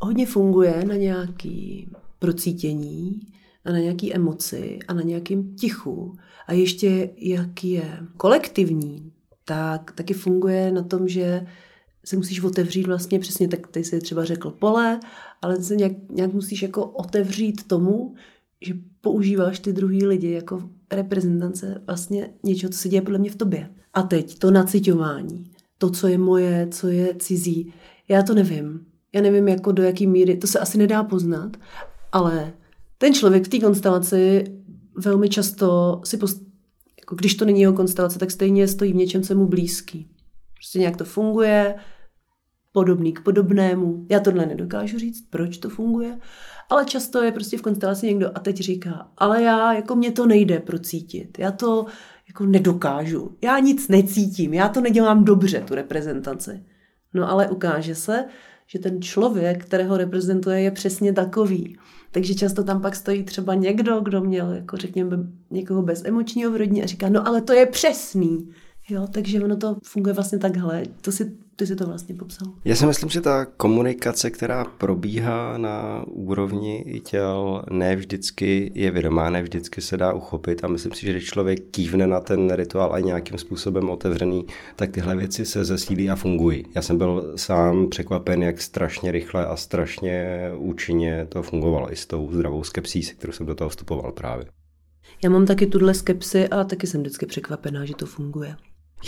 hodně 0.00 0.26
funguje 0.26 0.84
na 0.84 0.94
nějaký 0.94 1.90
procítění 2.18 3.20
a 3.64 3.72
na 3.72 3.78
nějaký 3.78 4.14
emoci 4.14 4.78
a 4.88 4.94
na 4.94 5.02
nějakým 5.02 5.54
tichu. 5.54 6.16
A 6.46 6.52
ještě 6.52 7.10
jak 7.16 7.64
je 7.64 7.98
kolektivní, 8.16 9.12
tak 9.44 9.92
taky 9.92 10.14
funguje 10.14 10.72
na 10.72 10.82
tom, 10.82 11.08
že 11.08 11.46
se 12.04 12.16
musíš 12.16 12.42
otevřít 12.42 12.86
vlastně 12.86 13.18
přesně, 13.18 13.48
tak 13.48 13.66
ty 13.66 13.84
jsi 13.84 14.00
třeba 14.00 14.24
řekl 14.24 14.50
pole, 14.50 15.00
ale 15.42 15.62
se 15.62 15.76
nějak, 15.76 15.92
nějak 16.10 16.32
musíš 16.32 16.62
jako 16.62 16.86
otevřít 16.86 17.68
tomu, 17.68 18.14
že 18.60 18.74
používáš 19.00 19.58
ty 19.58 19.72
druhý 19.72 20.06
lidi 20.06 20.30
jako 20.30 20.68
reprezentance 20.92 21.82
vlastně 21.86 22.30
něčeho, 22.42 22.70
co 22.70 22.78
se 22.78 22.88
děje 22.88 23.02
podle 23.02 23.18
mě 23.18 23.30
v 23.30 23.36
tobě. 23.36 23.70
A 23.94 24.02
teď 24.02 24.38
to 24.38 24.50
naciťování, 24.50 25.50
to, 25.84 25.90
co 25.90 26.06
je 26.08 26.18
moje, 26.18 26.68
co 26.70 26.88
je 26.88 27.14
cizí, 27.18 27.74
já 28.08 28.22
to 28.22 28.34
nevím. 28.34 28.86
Já 29.12 29.20
nevím, 29.20 29.48
jako 29.48 29.72
do 29.72 29.82
jaký 29.82 30.06
míry, 30.06 30.36
to 30.36 30.46
se 30.46 30.58
asi 30.58 30.78
nedá 30.78 31.04
poznat, 31.04 31.56
ale 32.12 32.52
ten 32.98 33.14
člověk 33.14 33.44
v 33.44 33.48
té 33.48 33.58
konstelaci 33.58 34.44
velmi 34.96 35.28
často 35.28 36.00
si 36.04 36.16
post... 36.16 36.42
jako 37.00 37.14
když 37.14 37.34
to 37.34 37.44
není 37.44 37.60
jeho 37.60 37.72
konstelace, 37.72 38.18
tak 38.18 38.30
stejně 38.30 38.68
stojí 38.68 38.92
v 38.92 38.96
něčem, 38.96 39.22
co 39.22 39.34
mu 39.34 39.46
blízký. 39.46 40.08
Prostě 40.54 40.78
nějak 40.78 40.96
to 40.96 41.04
funguje, 41.04 41.74
podobný 42.72 43.12
k 43.12 43.20
podobnému. 43.20 44.06
Já 44.10 44.20
tohle 44.20 44.46
nedokážu 44.46 44.98
říct, 44.98 45.26
proč 45.30 45.58
to 45.58 45.68
funguje, 45.68 46.18
ale 46.70 46.84
často 46.84 47.22
je 47.22 47.32
prostě 47.32 47.58
v 47.58 47.62
konstelaci 47.62 48.06
někdo 48.06 48.30
a 48.34 48.40
teď 48.40 48.56
říká, 48.56 49.08
ale 49.18 49.42
já, 49.42 49.72
jako 49.72 49.96
mě 49.96 50.12
to 50.12 50.26
nejde 50.26 50.58
procítit, 50.58 51.38
já 51.38 51.50
to 51.50 51.86
jako 52.28 52.46
nedokážu, 52.46 53.36
já 53.42 53.58
nic 53.58 53.88
necítím, 53.88 54.54
já 54.54 54.68
to 54.68 54.80
nedělám 54.80 55.24
dobře, 55.24 55.60
tu 55.60 55.74
reprezentaci. 55.74 56.64
No 57.14 57.30
ale 57.30 57.48
ukáže 57.48 57.94
se, 57.94 58.24
že 58.66 58.78
ten 58.78 59.02
člověk, 59.02 59.64
kterého 59.64 59.96
reprezentuje, 59.96 60.60
je 60.60 60.70
přesně 60.70 61.12
takový. 61.12 61.78
Takže 62.10 62.34
často 62.34 62.64
tam 62.64 62.82
pak 62.82 62.96
stojí 62.96 63.24
třeba 63.24 63.54
někdo, 63.54 64.00
kdo 64.00 64.20
měl, 64.20 64.52
jako 64.52 64.76
řekněme, 64.76 65.16
někoho 65.50 65.82
bez 65.82 66.04
emočního 66.04 66.50
v 66.50 66.56
rodině 66.56 66.82
a 66.82 66.86
říká, 66.86 67.08
no 67.08 67.28
ale 67.28 67.42
to 67.42 67.52
je 67.52 67.66
přesný. 67.66 68.48
Jo, 68.88 69.06
takže 69.10 69.44
ono 69.44 69.56
to 69.56 69.76
funguje 69.84 70.14
vlastně 70.14 70.38
takhle. 70.38 70.82
To 71.00 71.12
si, 71.12 71.32
ty 71.56 71.66
si 71.66 71.76
to 71.76 71.86
vlastně 71.86 72.14
popsal. 72.14 72.48
Já 72.64 72.76
si 72.76 72.86
myslím, 72.86 73.10
že 73.10 73.20
ta 73.20 73.44
komunikace, 73.44 74.30
která 74.30 74.64
probíhá 74.64 75.58
na 75.58 76.04
úrovni 76.06 77.00
těl, 77.04 77.62
ne 77.70 77.96
vždycky 77.96 78.72
je 78.74 78.90
vědomá, 78.90 79.30
ne 79.30 79.42
vždycky 79.42 79.80
se 79.80 79.96
dá 79.96 80.12
uchopit 80.12 80.64
a 80.64 80.68
myslím 80.68 80.92
si, 80.92 81.06
že 81.06 81.12
když 81.12 81.24
člověk 81.24 81.60
kývne 81.70 82.06
na 82.06 82.20
ten 82.20 82.52
rituál 82.52 82.94
a 82.94 83.00
nějakým 83.00 83.38
způsobem 83.38 83.90
otevřený, 83.90 84.46
tak 84.76 84.90
tyhle 84.90 85.16
věci 85.16 85.46
se 85.46 85.64
zesílí 85.64 86.10
a 86.10 86.16
fungují. 86.16 86.64
Já 86.74 86.82
jsem 86.82 86.98
byl 86.98 87.32
sám 87.36 87.88
překvapen, 87.88 88.42
jak 88.42 88.62
strašně 88.62 89.12
rychle 89.12 89.46
a 89.46 89.56
strašně 89.56 90.38
účinně 90.56 91.26
to 91.28 91.42
fungovalo 91.42 91.92
i 91.92 91.96
s 91.96 92.06
tou 92.06 92.32
zdravou 92.32 92.64
skepsí, 92.64 93.02
se 93.02 93.14
kterou 93.14 93.32
jsem 93.32 93.46
do 93.46 93.54
toho 93.54 93.70
vstupoval 93.70 94.12
právě. 94.12 94.46
Já 95.24 95.30
mám 95.30 95.46
taky 95.46 95.66
tuhle 95.66 95.94
skepsy 95.94 96.48
a 96.48 96.64
taky 96.64 96.86
jsem 96.86 97.00
vždycky 97.00 97.26
překvapená, 97.26 97.84
že 97.84 97.94
to 97.94 98.06
funguje. 98.06 98.56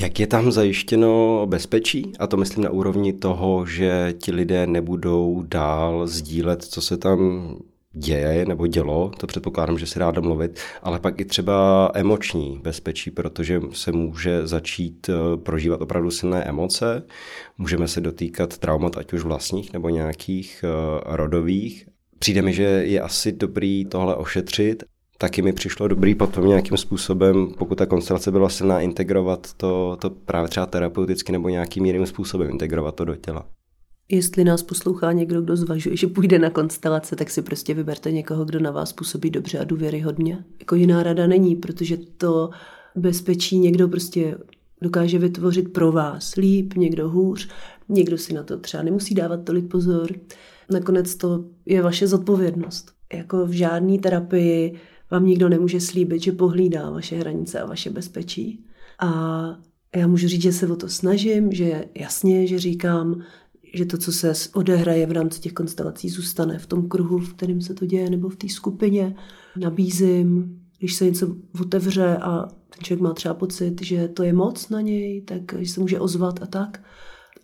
Jak 0.00 0.20
je 0.20 0.26
tam 0.26 0.52
zajištěno 0.52 1.46
bezpečí? 1.46 2.12
A 2.18 2.26
to 2.26 2.36
myslím 2.36 2.64
na 2.64 2.70
úrovni 2.70 3.12
toho, 3.12 3.66
že 3.66 4.14
ti 4.18 4.32
lidé 4.32 4.66
nebudou 4.66 5.42
dál 5.48 6.06
sdílet, 6.06 6.62
co 6.62 6.80
se 6.80 6.96
tam 6.96 7.50
děje 7.92 8.46
nebo 8.46 8.66
dělo, 8.66 9.10
to 9.18 9.26
předpokládám, 9.26 9.78
že 9.78 9.86
se 9.86 9.98
dá 9.98 10.10
domluvit, 10.10 10.60
ale 10.82 10.98
pak 10.98 11.20
i 11.20 11.24
třeba 11.24 11.90
emoční 11.94 12.60
bezpečí, 12.62 13.10
protože 13.10 13.60
se 13.72 13.92
může 13.92 14.46
začít 14.46 15.08
eh, 15.08 15.36
prožívat 15.36 15.80
opravdu 15.80 16.10
silné 16.10 16.44
emoce, 16.44 17.02
můžeme 17.58 17.88
se 17.88 18.00
dotýkat 18.00 18.58
traumat, 18.58 18.96
ať 18.96 19.12
už 19.12 19.22
vlastních 19.22 19.72
nebo 19.72 19.88
nějakých 19.88 20.64
eh, 20.64 21.00
rodových. 21.04 21.88
Přijde 22.18 22.42
mi, 22.42 22.52
že 22.52 22.62
je 22.62 23.00
asi 23.00 23.32
dobrý 23.32 23.84
tohle 23.84 24.16
ošetřit 24.16 24.84
taky 25.18 25.42
mi 25.42 25.52
přišlo 25.52 25.88
dobrý 25.88 26.14
potom 26.14 26.46
nějakým 26.46 26.76
způsobem, 26.76 27.48
pokud 27.58 27.74
ta 27.74 27.86
konstelace 27.86 28.30
byla 28.30 28.48
silná, 28.48 28.80
integrovat 28.80 29.54
to, 29.56 29.96
to 30.00 30.10
právě 30.10 30.48
třeba 30.48 30.66
terapeuticky 30.66 31.32
nebo 31.32 31.48
nějakým 31.48 31.84
jiným 31.84 32.06
způsobem 32.06 32.50
integrovat 32.50 32.94
to 32.94 33.04
do 33.04 33.16
těla. 33.16 33.46
Jestli 34.08 34.44
nás 34.44 34.62
poslouchá 34.62 35.12
někdo, 35.12 35.42
kdo 35.42 35.56
zvažuje, 35.56 35.96
že 35.96 36.06
půjde 36.06 36.38
na 36.38 36.50
konstelace, 36.50 37.16
tak 37.16 37.30
si 37.30 37.42
prostě 37.42 37.74
vyberte 37.74 38.12
někoho, 38.12 38.44
kdo 38.44 38.60
na 38.60 38.70
vás 38.70 38.92
působí 38.92 39.30
dobře 39.30 39.58
a 39.58 39.64
důvěryhodně. 39.64 40.44
Jako 40.58 40.74
jiná 40.74 41.02
rada 41.02 41.26
není, 41.26 41.56
protože 41.56 41.96
to 41.96 42.50
bezpečí 42.96 43.58
někdo 43.58 43.88
prostě 43.88 44.38
dokáže 44.82 45.18
vytvořit 45.18 45.72
pro 45.72 45.92
vás 45.92 46.36
líp, 46.36 46.74
někdo 46.74 47.08
hůř, 47.08 47.48
někdo 47.88 48.18
si 48.18 48.34
na 48.34 48.42
to 48.42 48.58
třeba 48.58 48.82
nemusí 48.82 49.14
dávat 49.14 49.44
tolik 49.44 49.68
pozor. 49.68 50.10
Nakonec 50.70 51.14
to 51.14 51.44
je 51.66 51.82
vaše 51.82 52.06
zodpovědnost. 52.06 52.92
Jako 53.12 53.46
v 53.46 53.50
žádné 53.50 53.98
terapii 53.98 54.74
vám 55.10 55.26
nikdo 55.26 55.48
nemůže 55.48 55.80
slíbit, 55.80 56.22
že 56.22 56.32
pohlídá 56.32 56.90
vaše 56.90 57.16
hranice 57.16 57.60
a 57.60 57.66
vaše 57.66 57.90
bezpečí. 57.90 58.64
A 59.00 59.10
já 59.96 60.06
můžu 60.06 60.28
říct, 60.28 60.42
že 60.42 60.52
se 60.52 60.66
o 60.66 60.76
to 60.76 60.88
snažím, 60.88 61.52
že 61.52 61.84
jasně, 61.94 62.46
že 62.46 62.58
říkám, 62.58 63.22
že 63.74 63.86
to, 63.86 63.98
co 63.98 64.12
se 64.12 64.32
odehraje 64.54 65.06
v 65.06 65.12
rámci 65.12 65.40
těch 65.40 65.52
konstelací, 65.52 66.08
zůstane 66.08 66.58
v 66.58 66.66
tom 66.66 66.88
kruhu, 66.88 67.18
v 67.18 67.34
kterém 67.34 67.60
se 67.60 67.74
to 67.74 67.86
děje, 67.86 68.10
nebo 68.10 68.28
v 68.28 68.36
té 68.36 68.48
skupině. 68.48 69.16
Nabízím, 69.56 70.58
když 70.78 70.94
se 70.94 71.04
něco 71.04 71.36
otevře 71.60 72.16
a 72.16 72.42
ten 72.46 72.84
člověk 72.84 73.00
má 73.02 73.14
třeba 73.14 73.34
pocit, 73.34 73.82
že 73.82 74.08
to 74.08 74.22
je 74.22 74.32
moc 74.32 74.68
na 74.68 74.80
něj, 74.80 75.22
tak 75.22 75.42
že 75.58 75.72
se 75.72 75.80
může 75.80 76.00
ozvat 76.00 76.42
a 76.42 76.46
tak. 76.46 76.82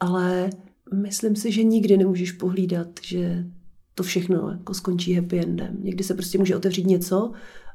Ale 0.00 0.50
myslím 0.94 1.36
si, 1.36 1.52
že 1.52 1.62
nikdy 1.62 1.96
nemůžeš 1.96 2.32
pohlídat, 2.32 2.88
že 3.02 3.44
to 3.94 4.02
všechno 4.02 4.50
jako 4.50 4.74
skončí 4.74 5.14
happy 5.14 5.38
endem. 5.38 5.76
Někdy 5.80 6.04
se 6.04 6.14
prostě 6.14 6.38
může 6.38 6.56
otevřít 6.56 6.86
něco, 6.86 7.32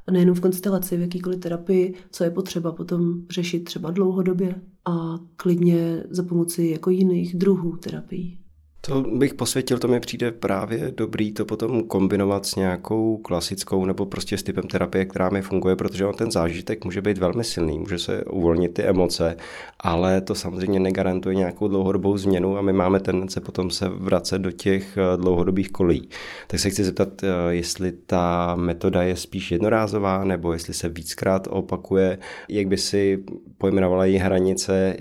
a 0.08 0.12
nejenom 0.12 0.36
v 0.36 0.40
konstelaci, 0.40 0.98
v 0.98 1.02
jakýkoliv 1.02 1.40
terapii, 1.40 1.96
co 2.12 2.24
je 2.24 2.32
potřeba 2.32 2.72
potom 2.72 3.22
řešit 3.30 3.60
třeba 3.60 3.92
dlouhodobě 3.92 4.62
a 4.86 5.20
klidně 5.36 6.04
za 6.10 6.24
pomoci 6.24 6.66
jako 6.66 6.90
jiných 6.90 7.36
druhů 7.36 7.78
terapií. 7.78 8.40
To 8.88 9.02
bych 9.02 9.34
posvětil, 9.34 9.78
to 9.78 9.88
mi 9.88 10.00
přijde 10.00 10.32
právě 10.32 10.94
dobrý 10.98 11.32
to 11.32 11.46
potom 11.46 11.84
kombinovat 11.84 12.46
s 12.46 12.56
nějakou 12.56 13.18
klasickou 13.18 13.86
nebo 13.86 14.06
prostě 14.06 14.38
s 14.38 14.44
typem 14.44 14.64
terapie, 14.64 15.06
která 15.06 15.30
mi 15.30 15.42
funguje, 15.42 15.76
protože 15.76 16.06
on 16.06 16.14
ten 16.14 16.32
zážitek 16.32 16.86
může 16.86 17.02
být 17.02 17.18
velmi 17.18 17.44
silný, 17.44 17.80
může 17.80 18.00
se 18.00 18.24
uvolnit 18.24 18.74
ty 18.74 18.84
emoce, 18.84 19.38
ale 19.80 20.22
to 20.22 20.36
samozřejmě 20.36 20.80
negarantuje 20.80 21.36
nějakou 21.36 21.68
dlouhodobou 21.68 22.18
změnu 22.18 22.58
a 22.58 22.62
my 22.62 22.74
máme 22.74 23.00
tendence 23.00 23.42
potom 23.42 23.70
se 23.70 23.90
vracet 23.90 24.40
do 24.40 24.52
těch 24.52 24.98
eh, 24.98 25.18
dlouhodobých 25.18 25.72
kolí. 25.72 26.10
Tak 26.48 26.60
se 26.60 26.70
chci 26.70 26.84
zeptat, 26.84 27.24
eh, 27.24 27.28
jestli 27.50 27.92
ta 27.92 28.56
metoda 28.56 29.04
je 29.04 29.16
spíš 29.16 29.52
jednorázová 29.52 30.24
nebo 30.24 30.54
jestli 30.54 30.74
se 30.74 30.90
víckrát 30.90 31.48
opakuje, 31.52 32.18
jak 32.50 32.68
by 32.68 32.78
si 32.78 33.24
pojmenovala 33.58 34.06
její 34.06 34.18
hranice, 34.18 34.98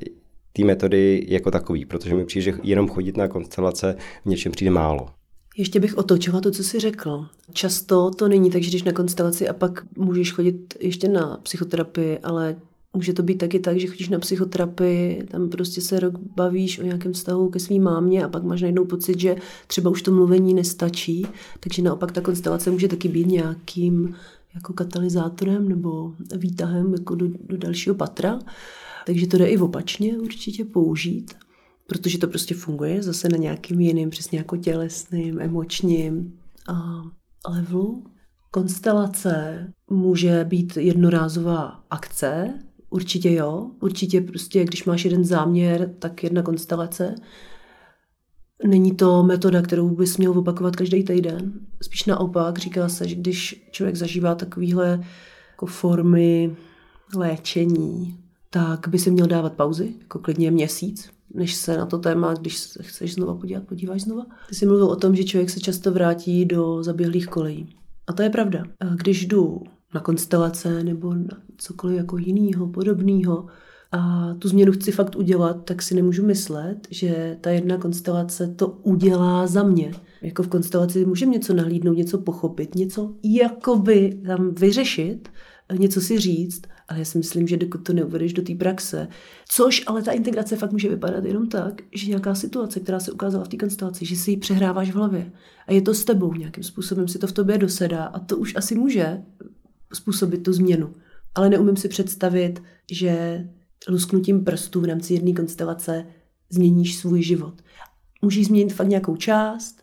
té 0.56 0.64
metody 0.64 1.26
jako 1.28 1.50
takový, 1.50 1.84
protože 1.84 2.14
mi 2.14 2.24
přijde, 2.24 2.44
že 2.44 2.58
jenom 2.62 2.88
chodit 2.88 3.16
na 3.16 3.28
konstelace 3.28 3.96
v 4.24 4.28
něčem 4.28 4.52
přijde 4.52 4.70
málo. 4.70 5.08
Ještě 5.56 5.80
bych 5.80 5.98
otočila 5.98 6.40
to, 6.40 6.50
co 6.50 6.64
jsi 6.64 6.80
řekl. 6.80 7.26
Často 7.52 8.10
to 8.10 8.28
není 8.28 8.50
tak, 8.50 8.62
že 8.62 8.70
jdeš 8.70 8.82
na 8.82 8.92
konstelaci 8.92 9.48
a 9.48 9.52
pak 9.52 9.96
můžeš 9.96 10.32
chodit 10.32 10.74
ještě 10.80 11.08
na 11.08 11.40
psychoterapii, 11.42 12.18
ale 12.18 12.56
může 12.96 13.12
to 13.12 13.22
být 13.22 13.38
taky 13.38 13.58
tak, 13.58 13.80
že 13.80 13.86
chodíš 13.86 14.08
na 14.08 14.18
psychoterapii, 14.18 15.26
tam 15.30 15.48
prostě 15.48 15.80
se 15.80 16.00
rok 16.00 16.14
bavíš 16.36 16.78
o 16.78 16.82
nějakém 16.82 17.12
vztahu 17.12 17.48
ke 17.48 17.60
svým 17.60 17.82
mámě 17.82 18.24
a 18.24 18.28
pak 18.28 18.42
máš 18.42 18.62
najednou 18.62 18.84
pocit, 18.84 19.20
že 19.20 19.36
třeba 19.66 19.90
už 19.90 20.02
to 20.02 20.12
mluvení 20.12 20.54
nestačí, 20.54 21.26
takže 21.60 21.82
naopak 21.82 22.12
ta 22.12 22.20
konstelace 22.20 22.70
může 22.70 22.88
taky 22.88 23.08
být 23.08 23.26
nějakým 23.26 24.14
jako 24.54 24.72
katalyzátorem 24.72 25.68
nebo 25.68 26.12
výtahem 26.36 26.92
jako 26.92 27.14
do, 27.14 27.26
do 27.40 27.56
dalšího 27.56 27.94
patra. 27.94 28.38
Takže 29.06 29.26
to 29.26 29.38
jde 29.38 29.46
i 29.46 29.58
opačně 29.58 30.18
určitě 30.18 30.64
použít, 30.64 31.34
protože 31.86 32.18
to 32.18 32.28
prostě 32.28 32.54
funguje 32.54 33.02
zase 33.02 33.28
na 33.28 33.36
nějakým 33.36 33.80
jiným, 33.80 34.10
přesně 34.10 34.38
jako 34.38 34.56
tělesným, 34.56 35.40
emočním 35.40 36.38
a 36.68 37.02
levelu. 37.50 38.04
Konstelace 38.50 39.66
může 39.90 40.44
být 40.44 40.76
jednorázová 40.76 41.84
akce, 41.90 42.54
určitě 42.90 43.32
jo, 43.32 43.70
určitě 43.80 44.20
prostě, 44.20 44.64
když 44.64 44.84
máš 44.84 45.04
jeden 45.04 45.24
záměr, 45.24 45.94
tak 45.98 46.22
jedna 46.22 46.42
konstelace. 46.42 47.14
Není 48.66 48.94
to 48.94 49.22
metoda, 49.22 49.62
kterou 49.62 49.88
bys 49.88 50.16
měl 50.16 50.38
opakovat 50.38 50.76
každý 50.76 51.04
týden. 51.04 51.52
Spíš 51.82 52.04
naopak, 52.04 52.58
říká 52.58 52.88
se, 52.88 53.08
že 53.08 53.14
když 53.14 53.68
člověk 53.70 53.96
zažívá 53.96 54.34
takovéhle 54.34 55.04
jako 55.50 55.66
formy 55.66 56.56
léčení, 57.16 58.25
tak 58.56 58.88
by 58.88 58.98
si 58.98 59.10
měl 59.10 59.26
dávat 59.26 59.52
pauzy, 59.52 59.94
jako 60.00 60.18
klidně 60.18 60.50
měsíc, 60.50 61.10
než 61.34 61.54
se 61.54 61.76
na 61.76 61.86
to 61.86 61.98
téma, 61.98 62.34
když 62.34 62.58
se 62.58 62.82
chceš 62.82 63.14
znova 63.14 63.34
podívat, 63.34 63.64
podíváš 63.64 64.02
znova. 64.02 64.26
Ty 64.48 64.54
jsi 64.54 64.66
mluvil 64.66 64.86
o 64.86 64.96
tom, 64.96 65.16
že 65.16 65.24
člověk 65.24 65.50
se 65.50 65.60
často 65.60 65.92
vrátí 65.92 66.44
do 66.44 66.82
zaběhlých 66.82 67.26
kolejí. 67.26 67.76
A 68.06 68.12
to 68.12 68.22
je 68.22 68.30
pravda. 68.30 68.64
Když 68.94 69.26
jdu 69.26 69.62
na 69.94 70.00
konstelace 70.00 70.84
nebo 70.84 71.14
na 71.14 71.38
cokoliv 71.56 71.96
jako 71.96 72.18
jinýho, 72.18 72.66
podobného, 72.66 73.46
a 73.92 74.34
tu 74.38 74.48
změnu 74.48 74.72
chci 74.72 74.92
fakt 74.92 75.16
udělat, 75.16 75.64
tak 75.64 75.82
si 75.82 75.94
nemůžu 75.94 76.26
myslet, 76.26 76.88
že 76.90 77.38
ta 77.40 77.50
jedna 77.50 77.78
konstelace 77.78 78.48
to 78.48 78.68
udělá 78.68 79.46
za 79.46 79.62
mě. 79.62 79.92
Jako 80.22 80.42
v 80.42 80.48
konstelaci 80.48 81.04
můžeme 81.04 81.32
něco 81.32 81.54
nahlídnout, 81.54 81.96
něco 81.96 82.18
pochopit, 82.18 82.74
něco 82.74 83.14
jakoby 83.22 84.20
tam 84.26 84.54
vyřešit, 84.54 85.28
něco 85.78 86.00
si 86.00 86.18
říct, 86.18 86.62
ale 86.88 86.98
já 86.98 87.04
si 87.04 87.18
myslím, 87.18 87.48
že 87.48 87.56
dokud 87.56 87.78
to 87.78 87.92
neuvedeš 87.92 88.32
do 88.32 88.42
té 88.42 88.54
praxe, 88.54 89.08
což 89.48 89.82
ale 89.86 90.02
ta 90.02 90.12
integrace 90.12 90.56
fakt 90.56 90.72
může 90.72 90.88
vypadat 90.88 91.24
jenom 91.24 91.48
tak, 91.48 91.82
že 91.94 92.08
nějaká 92.08 92.34
situace, 92.34 92.80
která 92.80 93.00
se 93.00 93.12
ukázala 93.12 93.44
v 93.44 93.48
té 93.48 93.56
konstelaci, 93.56 94.06
že 94.06 94.16
si 94.16 94.30
ji 94.30 94.36
přehráváš 94.36 94.90
v 94.90 94.94
hlavě 94.94 95.32
a 95.66 95.72
je 95.72 95.82
to 95.82 95.94
s 95.94 96.04
tebou 96.04 96.34
nějakým 96.34 96.64
způsobem, 96.64 97.08
si 97.08 97.18
to 97.18 97.26
v 97.26 97.32
tobě 97.32 97.58
dosedá 97.58 98.04
a 98.04 98.18
to 98.18 98.36
už 98.36 98.56
asi 98.56 98.74
může 98.74 99.22
způsobit 99.94 100.42
tu 100.42 100.52
změnu. 100.52 100.94
Ale 101.34 101.48
neumím 101.48 101.76
si 101.76 101.88
představit, 101.88 102.62
že 102.90 103.44
lusknutím 103.88 104.44
prstů 104.44 104.80
v 104.80 104.84
rámci 104.84 105.14
jedné 105.14 105.32
konstelace 105.32 106.06
změníš 106.50 106.96
svůj 106.96 107.22
život. 107.22 107.62
Můžeš 108.22 108.46
změnit 108.46 108.72
fakt 108.72 108.88
nějakou 108.88 109.16
část, 109.16 109.82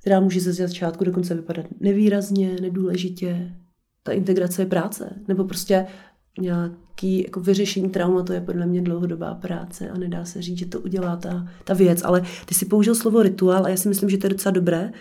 která 0.00 0.20
může 0.20 0.40
ze 0.40 0.52
začátku 0.52 1.04
dokonce 1.04 1.34
vypadat 1.34 1.66
nevýrazně, 1.80 2.56
nedůležitě. 2.60 3.56
Ta 4.02 4.12
integrace 4.12 4.62
je 4.62 4.66
práce. 4.66 5.20
Nebo 5.28 5.44
prostě 5.44 5.86
nějaký 6.38 7.22
jako 7.22 7.40
vyřešení 7.40 7.90
traumatu 7.90 8.32
je 8.32 8.40
podle 8.40 8.66
mě 8.66 8.82
dlouhodobá 8.82 9.34
práce 9.34 9.90
a 9.90 9.98
nedá 9.98 10.24
se 10.24 10.42
říct, 10.42 10.58
že 10.58 10.66
to 10.66 10.80
udělá 10.80 11.16
ta, 11.16 11.48
ta 11.64 11.74
věc. 11.74 12.02
Ale 12.04 12.22
ty 12.46 12.54
si 12.54 12.64
použil 12.64 12.94
slovo 12.94 13.22
rituál 13.22 13.64
a 13.64 13.68
já 13.68 13.76
si 13.76 13.88
myslím, 13.88 14.10
že 14.10 14.18
to 14.18 14.26
je 14.26 14.30
docela 14.30 14.52
dobré, 14.52 14.92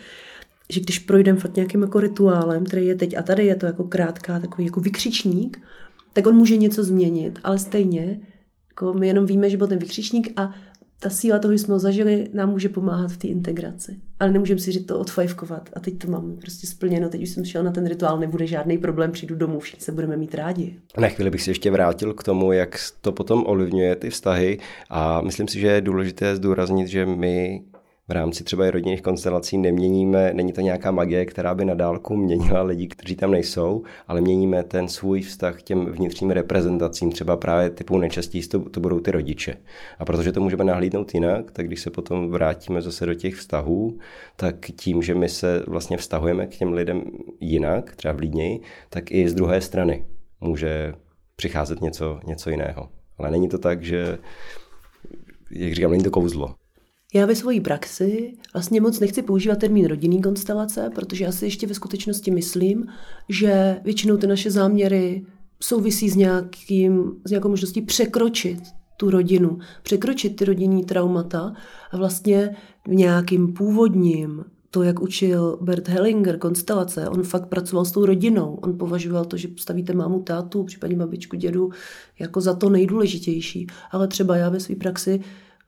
že 0.69 0.79
když 0.79 1.00
projdeme 1.00 1.39
fakt 1.39 1.55
nějakým 1.55 1.81
jako 1.81 2.00
rituálem, 2.00 2.65
který 2.65 2.85
je 2.85 2.95
teď 2.95 3.17
a 3.17 3.21
tady 3.21 3.45
je 3.45 3.55
to 3.55 3.65
jako 3.65 3.83
krátká, 3.83 4.39
takový 4.39 4.65
jako 4.65 4.79
vykřičník, 4.79 5.61
tak 6.13 6.27
on 6.27 6.35
může 6.35 6.57
něco 6.57 6.83
změnit, 6.83 7.39
ale 7.43 7.59
stejně 7.59 8.19
jako 8.69 8.93
my 8.93 9.07
jenom 9.07 9.25
víme, 9.25 9.50
že 9.50 9.57
byl 9.57 9.67
ten 9.67 9.79
vykřičník 9.79 10.33
a 10.35 10.53
ta 11.03 11.10
síla 11.10 11.39
toho, 11.39 11.51
že 11.51 11.60
jsme 11.60 11.74
ho 11.74 11.79
zažili, 11.79 12.27
nám 12.34 12.50
může 12.50 12.70
pomáhat 12.70 13.12
v 13.12 13.17
té 13.17 13.27
integraci. 13.27 14.00
Ale 14.20 14.31
nemůžeme 14.31 14.60
si 14.60 14.72
říct 14.72 14.86
to 14.86 15.00
odfajfkovat. 15.00 15.70
A 15.74 15.79
teď 15.79 15.98
to 15.98 16.08
mám 16.08 16.38
prostě 16.41 16.67
splněno, 16.67 17.10
teď 17.10 17.22
už 17.22 17.29
jsem 17.29 17.46
šel 17.46 17.63
na 17.63 17.72
ten 17.72 17.88
rituál, 17.88 18.20
nebude 18.20 18.48
žádný 18.48 18.77
problém, 18.77 19.12
přijdu 19.12 19.36
domů, 19.36 19.60
všichni 19.60 19.81
se 19.81 19.91
budeme 19.91 20.17
mít 20.17 20.36
rádi. 20.36 20.75
Na 20.98 21.08
chvíli 21.08 21.29
bych 21.29 21.41
si 21.41 21.50
ještě 21.50 21.72
vrátil 21.72 22.13
k 22.13 22.24
tomu, 22.24 22.51
jak 22.51 22.79
to 23.01 23.12
potom 23.12 23.43
ovlivňuje 23.48 23.96
ty 23.96 24.10
vztahy 24.10 24.60
a 24.89 25.22
myslím 25.22 25.48
si, 25.48 25.60
že 25.60 25.67
je 25.67 25.81
důležité 25.81 26.36
zdůraznit, 26.36 26.88
že 26.88 27.05
my 27.05 27.62
v 28.12 28.13
rámci 28.13 28.44
třeba 28.44 28.72
rodinných 28.72 29.01
konstelací 29.01 29.58
neměníme, 29.58 30.34
není 30.34 30.53
to 30.53 30.62
nějaká 30.62 30.91
magie, 30.91 31.25
která 31.25 31.56
by 31.56 31.65
na 31.65 31.74
dálku 31.74 32.15
měnila 32.15 32.62
lidi, 32.62 32.88
kteří 32.88 33.15
tam 33.15 33.32
nejsou, 33.32 33.84
ale 34.08 34.22
měníme 34.22 34.63
ten 34.63 34.88
svůj 34.88 35.22
vztah 35.22 35.60
k 35.60 35.62
těm 35.62 35.86
vnitřním 35.86 36.32
reprezentacím, 36.32 37.12
třeba 37.12 37.38
právě 37.38 37.70
typu 37.70 37.98
nejčastěji 37.98 38.48
to, 38.48 38.60
to 38.60 38.80
budou 38.80 39.00
ty 39.00 39.12
rodiče. 39.12 39.58
A 40.00 40.06
protože 40.06 40.32
to 40.32 40.41
můžeme 40.41 40.63
nahlídnout 40.63 41.13
jinak, 41.13 41.51
tak 41.51 41.68
když 41.68 41.82
se 41.82 41.89
potom 41.89 42.32
vrátíme 42.32 42.82
zase 42.82 43.06
do 43.06 43.13
těch 43.13 43.36
vztahů, 43.36 43.98
tak 44.36 44.56
tím, 44.75 45.01
že 45.01 45.15
my 45.15 45.30
se 45.30 45.63
vlastně 45.68 45.98
vztahujeme 45.98 46.48
k 46.48 46.58
těm 46.58 46.74
lidem 46.74 47.03
jinak, 47.39 47.96
třeba 47.96 48.13
vlídněji, 48.13 48.62
tak 48.89 49.12
i 49.12 49.30
z 49.30 49.34
druhé 49.34 49.62
strany 49.62 50.06
může 50.41 50.94
přicházet 51.36 51.82
něco, 51.82 52.20
něco 52.27 52.50
jiného. 52.50 52.89
Ale 53.18 53.32
není 53.32 53.50
to 53.50 53.58
tak, 53.58 53.84
že 53.84 54.18
jak 55.51 55.74
říkám, 55.74 55.91
není 55.91 56.03
to 56.03 56.12
kouzlo. 56.12 56.61
Já 57.13 57.25
ve 57.25 57.36
své 57.36 57.62
praxi 57.62 58.34
vlastně 58.53 58.82
moc 58.82 59.00
nechci 59.00 59.22
používat 59.22 59.60
termín 59.60 59.86
rodinný 59.86 60.22
konstelace, 60.22 60.89
protože 60.96 61.24
já 61.24 61.32
si 61.32 61.46
ještě 61.46 61.68
ve 61.68 61.74
skutečnosti 61.74 62.32
myslím, 62.32 62.88
že 63.30 63.80
většinou 63.84 64.18
ty 64.18 64.27
naše 64.27 64.51
záměry 64.51 65.25
souvisí 65.63 66.10
s, 66.10 66.15
nějakým, 66.15 67.22
s 67.25 67.29
nějakou 67.29 67.50
možností 67.50 67.81
překročit 67.81 68.59
tu 68.98 69.09
rodinu, 69.09 69.59
překročit 69.83 70.35
ty 70.35 70.46
rodinní 70.46 70.83
traumata 70.83 71.53
a 71.92 71.98
vlastně 71.98 72.55
v 72.88 72.92
nějakým 72.92 73.53
původním 73.53 74.46
to, 74.70 74.83
jak 74.83 75.01
učil 75.01 75.57
Bert 75.62 75.88
Hellinger, 75.88 76.40
konstelace, 76.40 77.09
on 77.09 77.24
fakt 77.24 77.46
pracoval 77.46 77.85
s 77.85 77.92
tou 77.92 78.05
rodinou. 78.05 78.59
On 78.62 78.77
považoval 78.77 79.25
to, 79.25 79.38
že 79.38 79.48
stavíte 79.59 79.94
mámu, 79.94 80.20
tátu, 80.20 80.64
případně 80.64 80.96
babičku, 80.96 81.35
dědu, 81.35 81.70
jako 82.20 82.42
za 82.42 82.53
to 82.53 82.70
nejdůležitější. 82.70 83.68
Ale 83.92 84.07
třeba 84.07 84.38
já 84.38 84.50
ve 84.50 84.59
své 84.59 84.75
praxi 84.75 85.22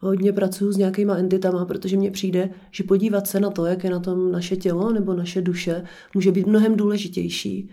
hodně 0.03 0.33
pracuji 0.33 0.71
s 0.71 0.77
nějakýma 0.77 1.15
entitama, 1.15 1.65
protože 1.65 1.97
mně 1.97 2.11
přijde, 2.11 2.49
že 2.71 2.83
podívat 2.83 3.27
se 3.27 3.39
na 3.39 3.49
to, 3.49 3.65
jak 3.65 3.83
je 3.83 3.89
na 3.89 3.99
tom 3.99 4.31
naše 4.31 4.55
tělo 4.55 4.93
nebo 4.93 5.13
naše 5.13 5.41
duše, 5.41 5.83
může 6.15 6.31
být 6.31 6.47
mnohem 6.47 6.75
důležitější. 6.75 7.69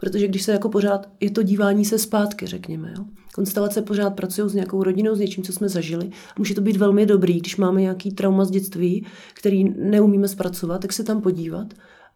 Protože 0.00 0.28
když 0.28 0.42
se 0.42 0.52
jako 0.52 0.68
pořád, 0.68 1.08
je 1.20 1.30
to 1.30 1.42
dívání 1.42 1.84
se 1.84 1.98
zpátky, 1.98 2.46
řekněme. 2.46 2.94
Jo? 2.96 3.04
Konstelace 3.34 3.82
pořád 3.82 4.10
pracují 4.10 4.50
s 4.50 4.54
nějakou 4.54 4.82
rodinou, 4.82 5.14
s 5.14 5.18
něčím, 5.18 5.44
co 5.44 5.52
jsme 5.52 5.68
zažili. 5.68 6.10
Může 6.38 6.54
to 6.54 6.60
být 6.60 6.76
velmi 6.76 7.06
dobrý, 7.06 7.40
když 7.40 7.56
máme 7.56 7.80
nějaký 7.80 8.12
trauma 8.12 8.44
z 8.44 8.50
dětství, 8.50 9.06
který 9.34 9.64
neumíme 9.64 10.28
zpracovat, 10.28 10.80
tak 10.80 10.92
se 10.92 11.04
tam 11.04 11.20
podívat 11.20 11.74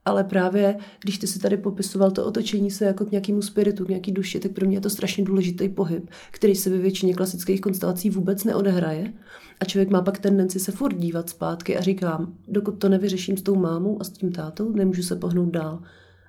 ale 0.08 0.24
právě 0.24 0.76
když 1.00 1.18
ty 1.18 1.26
si 1.26 1.38
tady 1.38 1.56
popisoval 1.56 2.10
to 2.10 2.26
otočení 2.26 2.70
se 2.70 2.84
jako 2.84 3.04
k 3.04 3.10
nějakému 3.10 3.42
spiritu, 3.42 3.84
k 3.84 3.88
nějaký 3.88 4.12
duši, 4.12 4.40
tak 4.40 4.52
pro 4.52 4.66
mě 4.66 4.76
je 4.76 4.80
to 4.80 4.90
strašně 4.90 5.24
důležitý 5.24 5.68
pohyb, 5.68 6.10
který 6.30 6.54
se 6.54 6.70
ve 6.70 6.78
většině 6.78 7.14
klasických 7.14 7.60
konstelací 7.60 8.10
vůbec 8.10 8.44
neodehraje. 8.44 9.12
A 9.60 9.64
člověk 9.64 9.90
má 9.90 10.02
pak 10.02 10.18
tendenci 10.18 10.60
se 10.60 10.72
furt 10.72 10.94
dívat 10.94 11.30
zpátky 11.30 11.76
a 11.76 11.80
říkám, 11.80 12.34
dokud 12.48 12.78
to 12.78 12.88
nevyřeším 12.88 13.36
s 13.36 13.42
tou 13.42 13.54
mámou 13.54 14.00
a 14.00 14.04
s 14.04 14.10
tím 14.10 14.32
tátou, 14.32 14.72
nemůžu 14.72 15.02
se 15.02 15.16
pohnout 15.16 15.50
dál. 15.50 15.82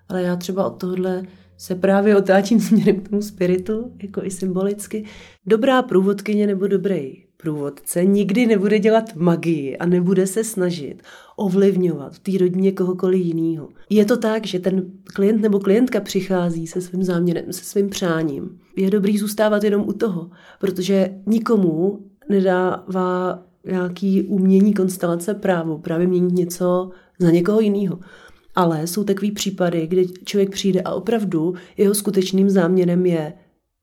Ale 0.08 0.22
já 0.22 0.36
třeba 0.36 0.66
od 0.66 0.80
tohohle 0.80 1.24
se 1.58 1.76
právě 1.76 2.18
otáčím 2.18 2.60
směrem 2.60 3.02
k 3.02 3.10
tomu 3.10 3.22
spiritu, 3.22 3.92
jako 4.04 4.24
i 4.24 4.32
symbolicky. 4.32 5.06
Dobrá 5.46 5.82
průvodkyně 5.82 6.48
nebo 6.48 6.68
dobrý 6.68 7.29
průvodce 7.42 8.06
nikdy 8.06 8.46
nebude 8.46 8.80
dělat 8.80 9.16
magii 9.16 9.78
a 9.78 9.86
nebude 9.86 10.28
se 10.28 10.44
snažit 10.44 11.04
ovlivňovat 11.36 12.14
v 12.14 12.20
té 12.20 12.38
rodině 12.38 12.72
kohokoliv 12.72 13.26
jiného. 13.26 13.70
Je 13.90 14.06
to 14.06 14.18
tak, 14.18 14.46
že 14.48 14.60
ten 14.60 14.86
klient 15.04 15.42
nebo 15.42 15.60
klientka 15.60 16.00
přichází 16.00 16.68
se 16.68 16.82
svým 16.82 17.04
záměrem, 17.04 17.54
se 17.54 17.64
svým 17.64 17.90
přáním. 17.90 18.60
Je 18.76 18.90
dobrý 18.90 19.18
zůstávat 19.18 19.64
jenom 19.64 19.82
u 19.88 19.94
toho, 19.94 20.30
protože 20.60 21.10
nikomu 21.26 22.00
nedává 22.30 23.44
nějaký 23.66 24.22
umění 24.22 24.74
konstelace 24.74 25.34
právo 25.34 25.78
právě 25.78 26.08
měnit 26.08 26.34
něco 26.34 26.90
za 27.20 27.32
někoho 27.32 27.60
jiného. 27.60 28.00
Ale 28.56 28.88
jsou 28.88 29.04
takový 29.04 29.32
případy, 29.32 29.88
kdy 29.88 30.08
člověk 30.26 30.50
přijde 30.50 30.82
a 30.82 30.94
opravdu 30.94 31.54
jeho 31.78 31.94
skutečným 31.94 32.50
záměrem 32.50 33.06
je 33.06 33.34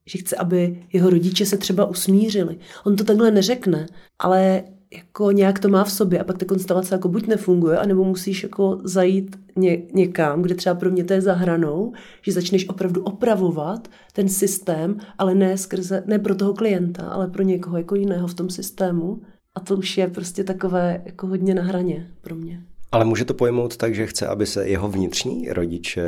že 0.07 0.19
chce, 0.19 0.37
aby 0.37 0.83
jeho 0.93 1.11
rodiče 1.11 1.47
se 1.47 1.57
třeba 1.57 1.85
usmířili. 1.85 2.59
On 2.85 2.97
to 2.97 3.05
takhle 3.05 3.31
neřekne, 3.31 3.87
ale 4.19 4.63
jako 4.93 5.31
nějak 5.31 5.59
to 5.59 5.69
má 5.69 5.85
v 5.85 5.93
sobě 5.93 6.19
a 6.19 6.25
pak 6.25 6.39
ta 6.39 6.47
konstelace 6.47 6.95
jako 6.95 7.09
buď 7.09 7.27
nefunguje, 7.27 7.79
anebo 7.79 8.05
musíš 8.05 8.43
jako 8.43 8.81
zajít 8.85 9.37
ně, 9.57 9.83
někam, 9.93 10.43
kde 10.43 10.55
třeba 10.55 10.75
pro 10.75 10.91
mě 10.91 11.05
to 11.05 11.13
je 11.13 11.21
za 11.21 11.33
hranou, 11.33 11.93
že 12.23 12.33
začneš 12.33 12.69
opravdu 12.69 13.03
opravovat 13.03 13.89
ten 14.13 14.29
systém, 14.29 14.99
ale 15.19 15.35
ne 15.35 15.59
skrze, 15.59 16.03
ne 16.07 16.19
pro 16.19 16.35
toho 16.35 16.55
klienta, 16.55 17.03
ale 17.03 17.29
pro 17.29 17.43
někoho 17.43 17.77
jako 17.77 17.95
jiného 17.95 18.29
v 18.29 18.35
tom 18.35 18.51
systému. 18.51 19.23
A 19.55 19.61
to 19.61 19.77
už 19.77 19.99
je 19.99 20.09
prostě 20.09 20.45
takové 20.45 21.03
jako 21.05 21.27
hodně 21.27 21.55
na 21.55 21.63
hraně 21.63 22.11
pro 22.21 22.35
mě. 22.35 22.63
Ale 22.93 23.05
může 23.05 23.25
to 23.25 23.35
pojmout 23.35 23.77
tak, 23.77 23.95
že 23.95 24.07
chce, 24.07 24.27
aby 24.27 24.47
se 24.47 24.69
jeho 24.69 24.89
vnitřní 24.89 25.49
rodiče 25.49 26.03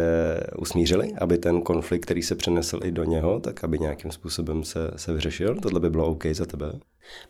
usmířili, 0.59 1.13
aby 1.19 1.39
ten 1.39 1.63
konflikt, 1.63 2.03
který 2.03 2.23
se 2.23 2.35
přenesl 2.35 2.81
i 2.85 2.93
do 2.93 3.05
něho, 3.05 3.41
tak 3.41 3.65
aby 3.65 3.79
nějakým 3.79 4.11
způsobem 4.11 4.65
se, 4.65 4.91
se 4.97 5.13
vyřešil? 5.13 5.57
Tohle 5.63 5.81
by 5.81 5.91
bylo 5.91 6.07
OK 6.07 6.27
za 6.33 6.47
tebe? 6.47 6.73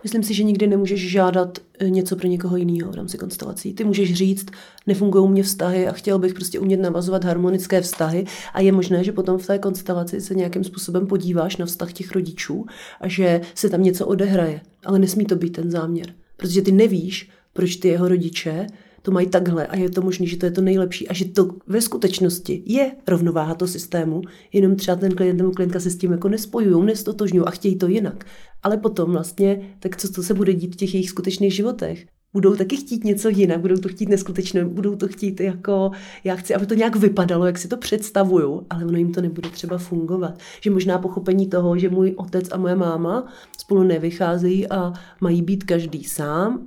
Myslím 0.02 0.22
si, 0.22 0.34
že 0.34 0.42
nikdy 0.42 0.66
nemůžeš 0.66 1.10
žádat 1.10 1.58
eh, 1.78 1.90
něco 1.90 2.16
pro 2.16 2.28
někoho 2.28 2.56
jiného 2.56 2.92
v 2.92 2.94
rámci 2.94 3.18
konstelací. 3.18 3.74
Ty 3.74 3.84
můžeš 3.84 4.14
říct, 4.14 4.46
nefungují 4.86 5.30
mě 5.30 5.42
vztahy 5.42 5.88
a 5.88 5.92
chtěl 5.92 6.18
bych 6.18 6.34
prostě 6.34 6.58
umět 6.58 6.80
navazovat 6.80 7.24
harmonické 7.24 7.80
vztahy 7.80 8.24
a 8.54 8.60
je 8.60 8.72
možné, 8.72 9.04
že 9.04 9.12
potom 9.12 9.38
v 9.38 9.46
té 9.46 9.58
konstelaci 9.58 10.20
se 10.20 10.34
nějakým 10.34 10.64
způsobem 10.64 11.06
podíváš 11.06 11.56
na 11.56 11.66
vztah 11.66 11.92
těch 11.92 12.12
rodičů 12.12 12.66
a 13.00 13.08
že 13.08 13.40
se 13.54 13.70
tam 13.70 13.82
něco 13.82 14.06
odehraje. 14.06 14.60
Ale 14.84 14.98
nesmí 14.98 15.24
to 15.24 15.36
být 15.36 15.50
ten 15.50 15.70
záměr, 15.70 16.06
protože 16.36 16.62
ty 16.62 16.72
nevíš, 16.72 17.30
proč 17.52 17.76
ty 17.76 17.88
jeho 17.88 18.08
rodiče 18.08 18.66
to 19.02 19.10
mají 19.10 19.26
takhle 19.26 19.66
a 19.66 19.76
je 19.76 19.90
to 19.90 20.02
možné, 20.02 20.26
že 20.26 20.36
to 20.36 20.46
je 20.46 20.52
to 20.52 20.60
nejlepší 20.60 21.08
a 21.08 21.14
že 21.14 21.24
to 21.24 21.48
ve 21.66 21.80
skutečnosti 21.80 22.62
je 22.66 22.92
rovnováha 23.08 23.54
toho 23.54 23.68
systému, 23.68 24.22
jenom 24.52 24.76
třeba 24.76 24.96
ten 24.96 25.14
klient 25.14 25.36
nebo 25.36 25.50
klientka 25.50 25.80
se 25.80 25.90
s 25.90 25.98
tím 25.98 26.12
jako 26.12 26.28
nespojují, 26.28 26.86
nestotožňují 26.86 27.46
a 27.46 27.50
chtějí 27.50 27.78
to 27.78 27.86
jinak. 27.86 28.24
Ale 28.62 28.76
potom 28.76 29.12
vlastně, 29.12 29.74
tak 29.80 29.96
co 29.96 30.12
to 30.12 30.22
se 30.22 30.34
bude 30.34 30.54
dít 30.54 30.74
v 30.74 30.76
těch 30.76 30.94
jejich 30.94 31.10
skutečných 31.10 31.54
životech? 31.54 32.06
budou 32.32 32.56
taky 32.56 32.76
chtít 32.76 33.04
něco 33.04 33.28
jinak, 33.28 33.60
budou 33.60 33.76
to 33.76 33.88
chtít 33.88 34.08
neskutečné, 34.08 34.64
budou 34.64 34.96
to 34.96 35.08
chtít 35.08 35.40
jako, 35.40 35.90
já 36.24 36.36
chci, 36.36 36.54
aby 36.54 36.66
to 36.66 36.74
nějak 36.74 36.96
vypadalo, 36.96 37.46
jak 37.46 37.58
si 37.58 37.68
to 37.68 37.76
představuju, 37.76 38.66
ale 38.70 38.84
ono 38.84 38.98
jim 38.98 39.12
to 39.12 39.20
nebude 39.20 39.50
třeba 39.50 39.78
fungovat. 39.78 40.38
Že 40.60 40.70
možná 40.70 40.98
pochopení 40.98 41.46
toho, 41.46 41.78
že 41.78 41.88
můj 41.88 42.14
otec 42.16 42.48
a 42.52 42.56
moje 42.56 42.76
máma 42.76 43.32
spolu 43.58 43.82
nevycházejí 43.82 44.68
a 44.68 44.92
mají 45.20 45.42
být 45.42 45.64
každý 45.64 46.04
sám, 46.04 46.66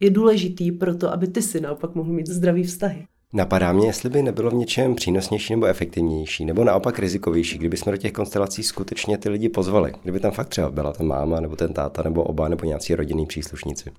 je 0.00 0.10
důležitý 0.10 0.72
pro 0.72 0.94
to, 0.94 1.12
aby 1.12 1.28
ty 1.28 1.42
si 1.42 1.60
naopak 1.60 1.94
mohl 1.94 2.12
mít 2.12 2.26
zdravý 2.26 2.62
vztahy. 2.62 3.06
Napadá 3.32 3.72
mě, 3.72 3.86
jestli 3.86 4.10
by 4.10 4.22
nebylo 4.22 4.50
v 4.50 4.54
něčem 4.54 4.94
přínosnější 4.94 5.52
nebo 5.52 5.66
efektivnější, 5.66 6.44
nebo 6.44 6.64
naopak 6.64 6.98
rizikovější, 6.98 7.58
kdyby 7.58 7.76
jsme 7.76 7.92
do 7.92 7.98
těch 7.98 8.12
konstelací 8.12 8.62
skutečně 8.62 9.18
ty 9.18 9.28
lidi 9.28 9.48
pozvali. 9.48 9.92
Kdyby 10.02 10.20
tam 10.20 10.30
fakt 10.30 10.48
třeba 10.48 10.70
byla 10.70 10.92
ta 10.92 11.04
máma, 11.04 11.40
nebo 11.40 11.56
ten 11.56 11.72
táta, 11.72 12.02
nebo 12.02 12.22
oba, 12.22 12.48
nebo 12.48 12.64
nějací 12.64 12.94
rodinní 12.94 13.26
příslušníci. 13.26 13.90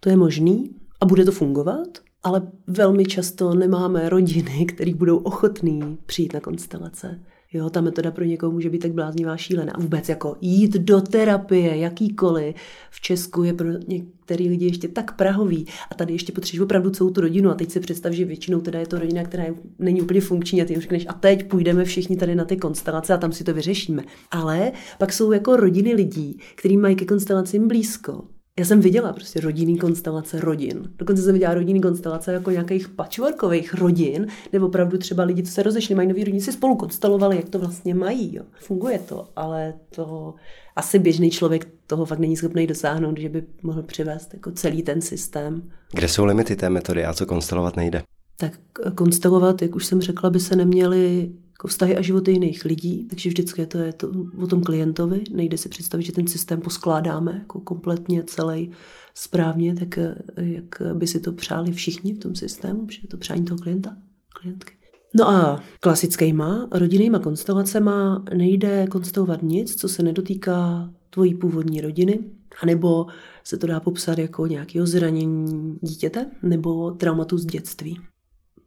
To 0.00 0.08
je 0.08 0.16
možný 0.16 0.70
a 1.00 1.06
bude 1.06 1.24
to 1.24 1.32
fungovat, 1.32 1.88
ale 2.22 2.42
velmi 2.66 3.04
často 3.04 3.54
nemáme 3.54 4.08
rodiny, 4.08 4.66
které 4.66 4.94
budou 4.94 5.16
ochotný 5.18 5.98
přijít 6.06 6.34
na 6.34 6.40
konstelace. 6.40 7.20
Jo, 7.52 7.70
ta 7.70 7.80
metoda 7.80 8.10
pro 8.10 8.24
někoho 8.24 8.52
může 8.52 8.70
být 8.70 8.78
tak 8.78 8.92
bláznivá, 8.92 9.36
šílená. 9.36 9.72
Vůbec 9.78 10.08
jako 10.08 10.36
jít 10.40 10.72
do 10.72 11.00
terapie, 11.00 11.76
jakýkoliv. 11.76 12.54
V 12.90 13.00
Česku 13.00 13.42
je 13.42 13.52
pro 13.52 13.68
některý 13.88 14.48
lidi 14.48 14.66
ještě 14.66 14.88
tak 14.88 15.16
prahový 15.16 15.66
a 15.90 15.94
tady 15.94 16.12
ještě 16.12 16.32
potřebuješ 16.32 16.60
opravdu 16.60 16.90
celou 16.90 17.10
tu 17.10 17.20
rodinu 17.20 17.50
a 17.50 17.54
teď 17.54 17.70
si 17.70 17.80
představ, 17.80 18.12
že 18.12 18.24
většinou 18.24 18.60
teda 18.60 18.78
je 18.78 18.86
to 18.86 18.98
rodina, 18.98 19.24
která 19.24 19.44
je, 19.44 19.54
není 19.78 20.02
úplně 20.02 20.20
funkční 20.20 20.62
a 20.62 20.64
ty 20.64 20.72
jim 20.72 20.80
řekneš 20.80 21.06
a 21.08 21.12
teď 21.12 21.48
půjdeme 21.48 21.84
všichni 21.84 22.16
tady 22.16 22.34
na 22.34 22.44
ty 22.44 22.56
konstelace 22.56 23.14
a 23.14 23.18
tam 23.18 23.32
si 23.32 23.44
to 23.44 23.54
vyřešíme. 23.54 24.02
Ale 24.30 24.72
pak 24.98 25.12
jsou 25.12 25.32
jako 25.32 25.56
rodiny 25.56 25.94
lidí, 25.94 26.38
kteří 26.54 26.76
mají 26.76 26.96
ke 26.96 27.04
konstelacím 27.04 27.68
blízko 27.68 28.24
já 28.60 28.66
jsem 28.66 28.80
viděla 28.80 29.12
prostě 29.12 29.40
rodinný 29.40 29.78
konstelace 29.78 30.40
rodin. 30.40 30.90
Dokonce 30.96 31.22
jsem 31.22 31.32
viděla 31.32 31.54
rodinný 31.54 31.80
konstelace 31.80 32.32
jako 32.32 32.50
nějakých 32.50 32.88
patchworkových 32.88 33.74
rodin, 33.74 34.26
nebo 34.52 34.66
opravdu 34.66 34.98
třeba 34.98 35.24
lidi, 35.24 35.42
co 35.42 35.52
se 35.52 35.62
rozešli, 35.62 35.94
mají 35.94 36.08
nový 36.08 36.24
rodiny, 36.24 36.40
si 36.40 36.52
spolu 36.52 36.76
konstelovali, 36.76 37.36
jak 37.36 37.48
to 37.48 37.58
vlastně 37.58 37.94
mají. 37.94 38.34
Jo. 38.36 38.42
Funguje 38.58 38.98
to, 38.98 39.28
ale 39.36 39.74
to 39.94 40.34
asi 40.76 40.98
běžný 40.98 41.30
člověk 41.30 41.68
toho 41.86 42.04
fakt 42.04 42.18
není 42.18 42.36
schopný 42.36 42.66
dosáhnout, 42.66 43.18
že 43.18 43.28
by 43.28 43.44
mohl 43.62 43.82
přivést 43.82 44.34
jako 44.34 44.50
celý 44.50 44.82
ten 44.82 45.00
systém. 45.00 45.70
Kde 45.92 46.08
jsou 46.08 46.24
limity 46.24 46.56
té 46.56 46.70
metody 46.70 47.04
a 47.04 47.14
co 47.14 47.26
konstelovat 47.26 47.76
nejde? 47.76 48.02
Tak 48.36 48.52
konstelovat, 48.94 49.62
jak 49.62 49.76
už 49.76 49.86
jsem 49.86 50.00
řekla, 50.00 50.30
by 50.30 50.40
se 50.40 50.56
neměly 50.56 51.32
jako 51.60 51.68
vztahy 51.68 51.96
a 51.96 52.02
životy 52.02 52.32
jiných 52.32 52.64
lidí, 52.64 53.04
takže 53.04 53.28
vždycky 53.28 53.66
to 53.66 53.78
je 53.78 53.92
to 53.92 54.12
o 54.42 54.46
tom 54.46 54.62
klientovi. 54.62 55.24
Nejde 55.32 55.58
si 55.58 55.68
představit, 55.68 56.02
že 56.02 56.12
ten 56.12 56.26
systém 56.26 56.60
poskládáme 56.60 57.36
jako 57.38 57.60
kompletně 57.60 58.22
celý 58.22 58.70
správně, 59.14 59.74
tak 59.74 59.98
jak 60.36 60.82
by 60.94 61.06
si 61.06 61.20
to 61.20 61.32
přáli 61.32 61.72
všichni 61.72 62.14
v 62.14 62.18
tom 62.18 62.34
systému, 62.34 62.86
že 62.90 62.98
je 63.02 63.08
to 63.08 63.16
přání 63.16 63.44
toho 63.44 63.58
klienta, 63.58 63.96
klientky. 64.40 64.72
No 65.14 65.28
a 65.28 65.62
klasickýma 65.80 66.68
rodinnýma 66.72 67.18
konstelacema 67.18 68.24
nejde 68.34 68.86
konstelovat 68.86 69.42
nic, 69.42 69.74
co 69.74 69.88
se 69.88 70.02
nedotýká 70.02 70.90
tvojí 71.10 71.34
původní 71.34 71.80
rodiny, 71.80 72.18
anebo 72.62 73.06
se 73.44 73.56
to 73.56 73.66
dá 73.66 73.80
popsat 73.80 74.18
jako 74.18 74.46
nějakého 74.46 74.86
zranění 74.86 75.78
dítěte 75.82 76.26
nebo 76.42 76.90
traumatu 76.90 77.38
z 77.38 77.44
dětství. 77.46 78.00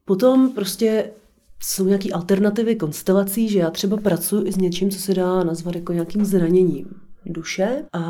Potom 0.05 0.51
prostě 0.51 1.11
jsou 1.59 1.85
nějaké 1.85 2.09
alternativy 2.11 2.75
konstelací, 2.75 3.49
že 3.49 3.59
já 3.59 3.69
třeba 3.69 3.97
pracuji 3.97 4.47
i 4.47 4.51
s 4.51 4.57
něčím, 4.57 4.89
co 4.89 4.99
se 4.99 5.13
dá 5.13 5.43
nazvat 5.43 5.75
jako 5.75 5.93
nějakým 5.93 6.25
zraněním 6.25 6.85
duše, 7.25 7.85
a, 7.93 8.01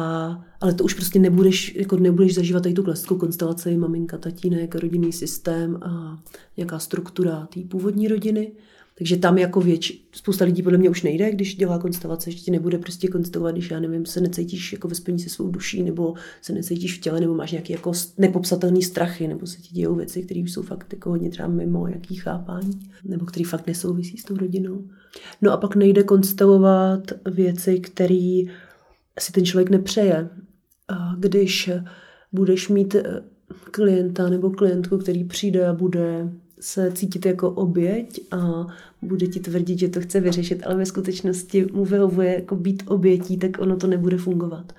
ale 0.61 0.73
to 0.73 0.83
už 0.83 0.93
prostě 0.93 1.19
nebudeš, 1.19 1.75
jako 1.75 1.97
nebudeš 1.97 2.35
zažívat 2.35 2.63
tady 2.63 2.73
tu 2.75 2.83
klasickou 2.83 3.17
konstelaci 3.17 3.77
maminka, 3.77 4.17
tatínek, 4.17 4.75
rodinný 4.75 5.13
systém 5.13 5.79
a 5.81 6.19
nějaká 6.57 6.79
struktura 6.79 7.47
té 7.53 7.59
původní 7.69 8.07
rodiny, 8.07 8.51
takže 8.97 9.17
tam 9.17 9.37
jako 9.37 9.61
věč, 9.61 10.01
spousta 10.11 10.45
lidí 10.45 10.63
podle 10.63 10.77
mě 10.77 10.89
už 10.89 11.03
nejde, 11.03 11.31
když 11.31 11.55
dělá 11.55 11.79
konstelace, 11.79 12.31
že 12.31 12.37
ti 12.37 12.51
nebude 12.51 12.77
prostě 12.77 13.07
konstelovat, 13.07 13.55
když 13.55 13.71
já 13.71 13.79
nevím, 13.79 14.05
se 14.05 14.21
necítíš 14.21 14.73
jako 14.73 14.87
ve 14.87 14.95
spojení 14.95 15.19
se 15.19 15.29
svou 15.29 15.47
duší, 15.49 15.83
nebo 15.83 16.13
se 16.41 16.53
necítíš 16.53 16.97
v 16.97 17.01
těle, 17.01 17.19
nebo 17.19 17.33
máš 17.33 17.51
nějaký 17.51 17.73
jako 17.73 17.91
nepopsatelný 18.17 18.81
strachy, 18.81 19.27
nebo 19.27 19.47
se 19.47 19.57
ti 19.57 19.73
dějou 19.73 19.95
věci, 19.95 20.23
které 20.23 20.39
jsou 20.39 20.61
fakt 20.61 20.93
jako 20.93 21.09
hodně 21.09 21.29
třeba 21.29 21.47
mimo 21.47 21.87
jaký 21.87 22.15
chápání, 22.15 22.79
nebo 23.03 23.25
které 23.25 23.45
fakt 23.45 23.67
nesouvisí 23.67 24.17
s 24.17 24.23
tou 24.23 24.37
rodinou. 24.37 24.87
No 25.41 25.51
a 25.51 25.57
pak 25.57 25.75
nejde 25.75 26.03
konstelovat 26.03 27.11
věci, 27.31 27.79
které 27.79 28.41
si 29.19 29.31
ten 29.31 29.45
člověk 29.45 29.69
nepřeje. 29.69 30.29
A 30.87 31.15
když 31.19 31.69
budeš 32.31 32.69
mít 32.69 32.95
eh, 32.95 33.03
klienta 33.71 34.29
nebo 34.29 34.49
klientku, 34.49 34.97
který 34.97 35.23
přijde 35.23 35.67
a 35.67 35.73
bude 35.73 36.29
se 36.63 36.91
cítit 36.91 37.25
jako 37.25 37.51
oběť 37.51 38.19
a 38.31 38.67
bude 39.01 39.27
ti 39.27 39.39
tvrdit, 39.39 39.79
že 39.79 39.89
to 39.89 40.01
chce 40.01 40.19
vyřešit, 40.19 40.63
ale 40.65 40.75
ve 40.75 40.85
skutečnosti 40.85 41.65
mu 41.73 41.85
vyhovuje 41.85 42.33
jako 42.33 42.55
být 42.55 42.83
obětí, 42.87 43.37
tak 43.37 43.51
ono 43.59 43.77
to 43.77 43.87
nebude 43.87 44.17
fungovat. 44.17 44.73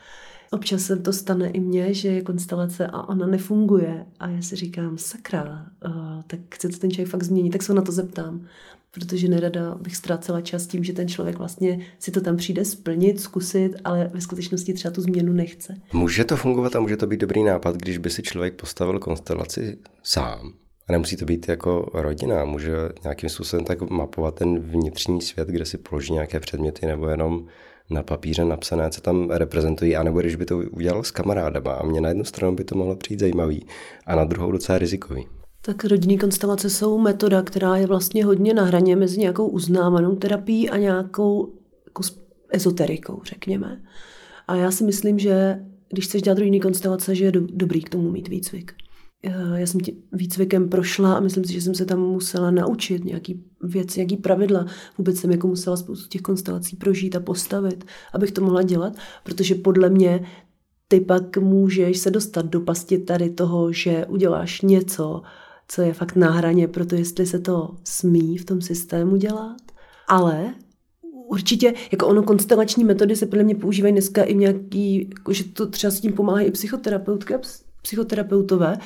Občas 0.51 0.83
se 0.83 0.97
to 0.97 1.12
stane 1.12 1.49
i 1.49 1.61
mně, 1.61 1.94
že 1.94 2.09
je 2.09 2.23
konstelace 2.23 2.87
a 2.87 3.09
ona 3.09 3.27
nefunguje 3.27 4.07
a 4.20 4.29
já 4.29 4.42
si 4.42 4.57
říkám, 4.57 4.99
sakra, 4.99 5.66
uh, 5.87 5.92
tak 6.27 6.40
chce 6.55 6.68
to 6.68 6.79
ten 6.79 6.90
člověk 6.90 7.09
fakt 7.09 7.23
změnit, 7.23 7.51
tak 7.51 7.62
se 7.62 7.75
na 7.75 7.83
to 7.83 7.92
zeptám, 7.92 8.47
protože 8.90 9.29
nerada 9.29 9.75
bych 9.75 9.97
ztrácela 9.97 10.40
čas 10.40 10.66
tím, 10.66 10.85
že 10.85 10.92
ten 10.92 11.09
člověk 11.09 11.38
vlastně 11.38 11.81
si 11.99 12.11
to 12.11 12.20
tam 12.20 12.37
přijde 12.37 12.64
splnit, 12.64 13.20
zkusit, 13.20 13.70
ale 13.85 14.11
ve 14.14 14.20
skutečnosti 14.20 14.73
třeba 14.73 14.94
tu 14.94 15.01
změnu 15.01 15.33
nechce. 15.33 15.77
Může 15.92 16.25
to 16.25 16.37
fungovat 16.37 16.77
a 16.77 16.81
může 16.81 16.97
to 16.97 17.07
být 17.07 17.20
dobrý 17.20 17.44
nápad, 17.44 17.77
když 17.77 17.99
by 17.99 18.11
si 18.11 18.23
člověk 18.23 18.55
postavil 18.55 18.99
konstelaci 18.99 19.79
sám, 20.03 20.53
a 20.88 20.92
nemusí 20.92 21.16
to 21.16 21.25
být 21.25 21.49
jako 21.49 21.90
rodina, 21.94 22.44
může 22.44 22.73
nějakým 23.03 23.29
způsobem 23.29 23.64
tak 23.64 23.90
mapovat 23.90 24.35
ten 24.35 24.59
vnitřní 24.59 25.20
svět, 25.20 25.49
kde 25.49 25.64
si 25.64 25.79
položí 25.79 26.12
nějaké 26.12 26.40
předměty 26.40 26.87
nebo 26.87 27.09
jenom 27.09 27.47
na 27.90 28.03
papíře 28.03 28.44
napsané, 28.44 28.90
co 28.90 29.01
tam 29.01 29.31
reprezentují, 29.31 29.97
anebo 29.97 30.20
když 30.20 30.37
by 30.37 30.44
to 30.44 30.59
udělal 30.59 31.05
s 31.05 31.11
kamarádama. 31.11 31.73
A 31.73 31.87
mě 31.87 32.01
na 32.01 32.09
jednu 32.09 32.25
stranu 32.25 32.57
by 32.57 32.64
to 32.64 32.75
mohlo 32.75 32.97
přijít 32.97 33.20
zajímavý 33.20 33.66
a 34.07 34.16
na 34.16 34.25
druhou 34.25 34.53
docela 34.53 34.79
rizikový. 34.79 35.27
Tak 35.61 35.85
rodinné 35.85 36.18
konstelace 36.18 36.70
jsou 36.70 36.99
metoda, 36.99 37.42
která 37.42 37.77
je 37.77 37.87
vlastně 37.87 38.25
hodně 38.25 38.55
na 38.55 38.64
hraně 38.64 38.97
mezi 38.97 39.20
nějakou 39.20 39.47
uznávanou 39.47 40.16
terapií 40.16 40.70
a 40.70 40.77
nějakou 40.77 41.53
jako 41.87 42.03
ezoterikou, 42.49 43.20
řekněme. 43.25 43.83
A 44.49 44.57
já 44.57 44.70
si 44.70 44.85
myslím, 44.85 45.18
že 45.18 45.64
když 45.88 46.05
chceš 46.05 46.23
dělat 46.23 46.38
rodinné 46.38 46.61
konstelace, 46.61 47.14
že 47.14 47.25
je 47.25 47.33
do, 47.33 47.40
dobrý 47.51 47.83
k 47.83 47.88
tomu 47.88 48.11
mít 48.11 48.29
výcvik. 48.29 48.73
Eh, 49.26 49.60
já 49.60 49.66
jsem 49.66 49.80
tím 49.80 50.02
výcvikem 50.12 50.68
prošla 50.68 51.14
a 51.14 51.20
myslím 51.20 51.44
si, 51.44 51.52
že 51.52 51.60
jsem 51.60 51.74
se 51.74 51.84
tam 51.84 52.00
musela 52.00 52.50
naučit 52.50 53.04
nějaký 53.04 53.44
věci, 53.62 54.00
nějaký 54.00 54.16
pravidla. 54.16 54.66
Vůbec 54.98 55.16
jsem 55.16 55.30
jako 55.30 55.46
musela 55.46 55.76
spoustu 55.76 56.08
těch 56.08 56.20
konstelací 56.20 56.76
prožít 56.76 57.16
a 57.16 57.20
postavit, 57.20 57.84
abych 58.12 58.32
to 58.32 58.40
mohla 58.40 58.62
dělat, 58.62 58.92
protože 59.24 59.54
podle 59.54 59.90
mě 59.90 60.26
ty 60.88 61.00
pak 61.00 61.37
můžeš 61.37 61.98
se 61.98 62.10
dostat 62.10 62.46
do 62.46 62.60
pasti 62.60 62.98
tady 62.98 63.30
toho, 63.30 63.72
že 63.72 64.06
uděláš 64.06 64.60
něco, 64.60 65.22
co 65.68 65.82
je 65.82 65.92
fakt 65.92 66.16
na 66.16 66.30
hraně 66.30 66.68
pro 66.68 66.87
to, 66.87 66.94
jestli 66.94 67.26
se 67.26 67.38
to 67.38 67.76
smí 67.84 68.38
v 68.38 68.44
tom 68.44 68.60
systému 68.60 69.16
dělat. 69.16 69.56
Ale 70.08 70.54
určitě, 71.28 71.74
jako 71.92 72.06
ono, 72.06 72.22
konstelační 72.22 72.84
metody 72.84 73.16
se 73.16 73.26
podle 73.26 73.44
mě 73.44 73.54
používají 73.54 73.92
dneska 73.92 74.22
i 74.22 74.34
nějaký, 74.34 75.08
jako, 75.08 75.32
že 75.32 75.44
to 75.44 75.66
třeba 75.66 75.90
s 75.90 76.00
tím 76.00 76.12
pomáhají 76.12 76.46
i 76.46 76.50
psychoterapeutky 76.50 77.34
a 77.34 77.38
psychoterapeutové, 77.85 78.79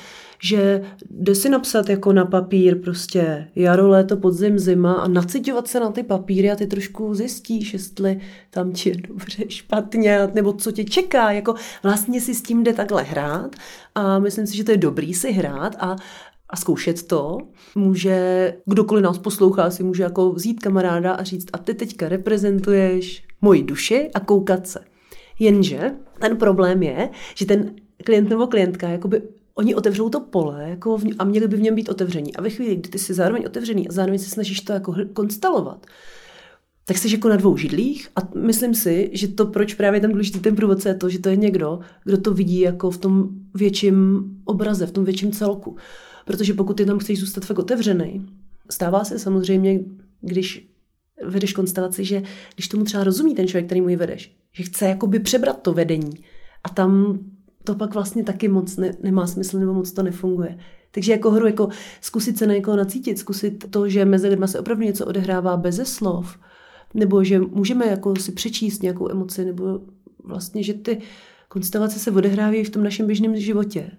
že 0.43 0.83
jde 1.11 1.35
si 1.35 1.49
napsat 1.49 1.89
jako 1.89 2.13
na 2.13 2.25
papír 2.25 2.81
prostě 2.81 3.49
jaro, 3.57 3.89
léto, 3.89 4.17
podzim, 4.17 4.59
zima 4.59 4.93
a 4.93 5.09
nacitovat 5.09 5.69
se 5.69 5.81
na 5.81 5.91
ty 5.91 6.03
papíry 6.03 6.51
a 6.51 6.57
ty 6.57 6.67
trošku 6.67 7.15
zjistíš, 7.15 7.73
jestli 7.73 8.21
tam 8.51 8.73
ti 8.73 8.89
je 8.89 8.97
dobře, 9.09 9.45
špatně, 9.49 10.29
nebo 10.35 10.53
co 10.53 10.73
tě 10.73 10.85
čeká. 10.85 11.33
Jako 11.33 11.55
vlastně 11.83 12.21
si 12.21 12.35
s 12.35 12.43
tím 12.43 12.65
jde 12.65 12.73
takhle 12.73 13.03
hrát 13.03 13.57
a 13.95 14.19
myslím 14.19 14.47
si, 14.47 14.57
že 14.57 14.65
to 14.65 14.71
je 14.71 14.77
dobrý 14.77 15.15
si 15.15 15.33
hrát 15.33 15.77
a 15.81 15.97
a 16.51 16.57
zkoušet 16.57 17.07
to. 17.07 17.39
Může, 17.75 18.55
kdokoliv 18.67 19.05
nás 19.05 19.19
poslouchá, 19.19 19.71
si 19.71 19.83
může 19.83 20.03
jako 20.03 20.33
vzít 20.33 20.61
kamaráda 20.61 21.13
a 21.13 21.23
říct, 21.23 21.49
a 21.53 21.59
ty 21.59 21.75
teďka 21.75 22.09
reprezentuješ 22.09 23.25
moji 23.41 23.63
duši 23.63 24.11
a 24.15 24.21
koukat 24.21 24.67
se. 24.67 24.81
Jenže 25.39 25.93
ten 26.21 26.37
problém 26.37 26.83
je, 26.83 27.09
že 27.35 27.47
ten 27.47 27.75
klient 28.05 28.29
nebo 28.29 28.47
klientka 28.47 28.89
jakoby 28.89 29.23
oni 29.59 29.75
otevřou 29.75 30.09
to 30.09 30.21
pole 30.21 30.69
jako 30.69 30.99
v, 30.99 31.05
a 31.19 31.25
měli 31.25 31.49
by 31.49 31.57
v 31.57 31.61
něm 31.61 31.75
být 31.75 31.89
otevření. 31.89 32.37
A 32.37 32.43
ve 32.43 32.51
chvíli, 32.51 32.77
kdy 32.77 32.89
ty 32.89 32.99
jsi 32.99 33.15
zároveň 33.15 33.45
otevřený 33.47 33.89
a 33.89 33.93
zároveň 33.93 34.19
se 34.19 34.31
snažíš 34.31 34.61
to 34.61 34.73
jako 34.73 34.95
konstelovat, 35.13 35.87
tak 36.85 36.99
jsi 36.99 37.13
jako 37.13 37.29
na 37.29 37.37
dvou 37.37 37.57
židlích 37.57 38.09
a 38.17 38.21
myslím 38.39 38.75
si, 38.75 39.11
že 39.13 39.29
to, 39.29 39.47
proč 39.47 39.75
právě 39.75 40.01
tam 40.01 40.11
důležitý 40.11 40.41
ten 40.41 40.57
průvodce 40.57 40.89
je 40.89 40.95
to, 40.95 41.09
že 41.09 41.19
to 41.19 41.29
je 41.29 41.37
někdo, 41.37 41.81
kdo 42.05 42.19
to 42.19 42.35
vidí 42.35 42.61
jako 42.61 42.91
v 42.91 42.99
tom 42.99 43.29
větším 43.55 44.25
obraze, 44.45 44.87
v 44.87 44.93
tom 44.93 45.05
větším 45.05 45.33
celku. 45.33 45.77
Protože 46.25 46.55
pokud 46.55 46.77
ty 46.77 46.87
tam 46.87 46.99
chceš 46.99 47.21
zůstat 47.21 47.45
fakt 47.45 47.59
otevřený, 47.59 48.27
stává 48.71 49.05
se 49.05 49.19
samozřejmě, 49.19 49.81
když 50.21 50.69
vedeš 51.25 51.53
konstelaci, 51.53 52.05
že 52.05 52.23
když 52.55 52.69
tomu 52.69 52.85
třeba 52.85 53.05
rozumí 53.05 53.35
ten 53.35 53.47
člověk, 53.49 53.67
který 53.67 53.81
mu 53.81 53.89
ji 53.89 53.97
vedeš, 53.97 54.37
že 54.53 54.65
chce 54.65 54.85
jakoby 54.85 55.19
přebrat 55.19 55.63
to 55.63 55.73
vedení 55.73 56.11
a 56.65 56.69
tam 56.69 57.19
to 57.69 57.75
pak 57.75 57.95
vlastně 57.95 58.25
taky 58.25 58.49
moc 58.49 58.77
ne, 58.77 58.93
nemá 59.03 59.27
smysl 59.27 59.59
nebo 59.59 59.75
moc 59.75 59.93
to 59.93 60.03
nefunguje. 60.03 60.59
Takže 60.91 61.13
jako 61.13 61.31
hru, 61.31 61.47
jako 61.47 61.69
zkusit 62.01 62.39
se 62.39 62.47
na 62.47 62.55
někoho 62.55 62.77
nacítit, 62.77 63.19
zkusit 63.19 63.71
to, 63.71 63.89
že 63.89 64.05
mezi 64.05 64.29
lidma 64.29 64.47
se 64.47 64.61
opravdu 64.61 64.85
něco 64.85 65.07
odehrává 65.07 65.57
beze 65.57 65.85
slov, 65.85 66.39
nebo 66.95 67.25
že 67.25 67.39
můžeme 67.39 67.87
jako 67.87 68.17
si 68.17 68.33
přečíst 68.33 68.83
nějakou 68.83 69.11
emoci, 69.11 69.45
nebo 69.45 69.81
vlastně, 70.25 70.63
že 70.63 70.75
ty 70.75 70.99
konstelace 71.49 71.99
se 71.99 72.11
odehrávají 72.11 72.65
v 72.65 72.71
tom 72.71 72.85
našem 72.85 73.07
běžném 73.07 73.37
životě. 73.37 73.91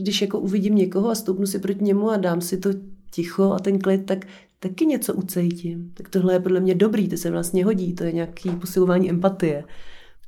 Když 0.00 0.22
jako 0.22 0.40
uvidím 0.40 0.74
někoho 0.74 1.10
a 1.10 1.14
stoupnu 1.14 1.46
si 1.46 1.58
proti 1.58 1.84
němu 1.84 2.10
a 2.10 2.16
dám 2.16 2.40
si 2.40 2.56
to 2.56 2.70
ticho 3.10 3.52
a 3.52 3.58
ten 3.58 3.78
klid, 3.78 4.06
tak 4.06 4.26
taky 4.58 4.86
něco 4.86 5.14
ucejtím. 5.14 5.92
Tak 5.94 6.08
tohle 6.08 6.32
je 6.32 6.40
podle 6.40 6.60
mě 6.60 6.74
dobrý, 6.74 7.08
to 7.08 7.16
se 7.16 7.30
vlastně 7.30 7.64
hodí, 7.64 7.94
to 7.94 8.04
je 8.04 8.12
nějaký 8.12 8.50
posilování 8.50 9.10
empatie. 9.10 9.64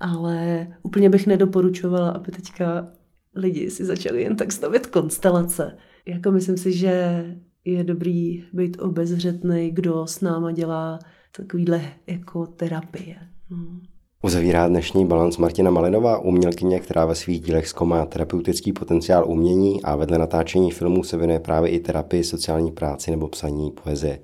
Ale 0.02 0.66
úplně 0.82 1.10
bych 1.10 1.26
nedoporučovala, 1.26 2.10
aby 2.10 2.32
teďka 2.32 2.88
lidi 3.34 3.70
si 3.70 3.84
začali 3.84 4.22
jen 4.22 4.36
tak 4.36 4.52
stavět 4.52 4.86
konstelace. 4.86 5.76
Jako 6.06 6.30
myslím 6.30 6.56
si, 6.56 6.72
že 6.72 7.24
je 7.64 7.84
dobrý 7.84 8.44
být 8.52 8.76
obezřetný, 8.80 9.70
kdo 9.70 10.06
s 10.06 10.20
náma 10.20 10.52
dělá 10.52 10.98
takovýhle 11.36 11.82
jako 12.06 12.46
terapie. 12.46 13.16
Hmm. 13.50 13.80
Uzavírá 14.24 14.68
dnešní 14.68 15.06
balans 15.06 15.36
Martina 15.36 15.70
Malinová, 15.70 16.18
umělkyně, 16.18 16.80
která 16.80 17.06
ve 17.06 17.14
svých 17.14 17.40
dílech 17.40 17.68
zkoumá 17.68 18.06
terapeutický 18.06 18.72
potenciál 18.72 19.24
umění 19.30 19.82
a 19.82 19.96
vedle 19.96 20.18
natáčení 20.18 20.70
filmů 20.70 21.04
se 21.04 21.16
věnuje 21.16 21.40
právě 21.40 21.70
i 21.70 21.80
terapii, 21.80 22.24
sociální 22.24 22.72
práci 22.72 23.10
nebo 23.10 23.28
psaní 23.28 23.70
poezie. 23.70 24.18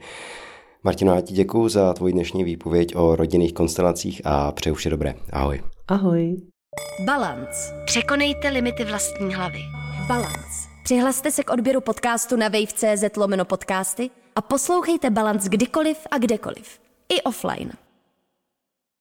Martino, 0.85 1.14
já 1.14 1.21
ti 1.21 1.35
děkuji 1.35 1.69
za 1.69 1.95
tvoji 1.95 2.12
dnešní 2.12 2.45
výpověď 2.45 2.97
o 2.97 3.17
rodinných 3.17 3.53
konstelacích 3.53 4.23
a 4.25 4.53
přeju 4.53 4.75
vše 4.75 4.91
dobré. 4.91 5.14
Ahoj. 5.33 5.62
Ahoj. 5.88 6.37
Balance. 7.05 7.83
Překonejte 7.85 8.49
limity 8.49 8.85
vlastní 8.85 9.35
hlavy. 9.35 9.61
Balance. 10.09 10.69
Přihlaste 10.85 11.31
se 11.31 11.45
k 11.45 11.51
odběru 11.51 11.81
podcastu 11.81 12.37
na 12.37 12.49
wave.cz 12.49 13.17
lomeno 13.17 13.45
podcasty 13.45 14.11
a 14.37 14.43
poslouchejte 14.43 15.11
Balance 15.11 15.49
kdykoliv 15.49 15.99
a 16.11 16.19
kdekoliv. 16.19 16.81
I 17.09 17.23
offline. 17.23 17.73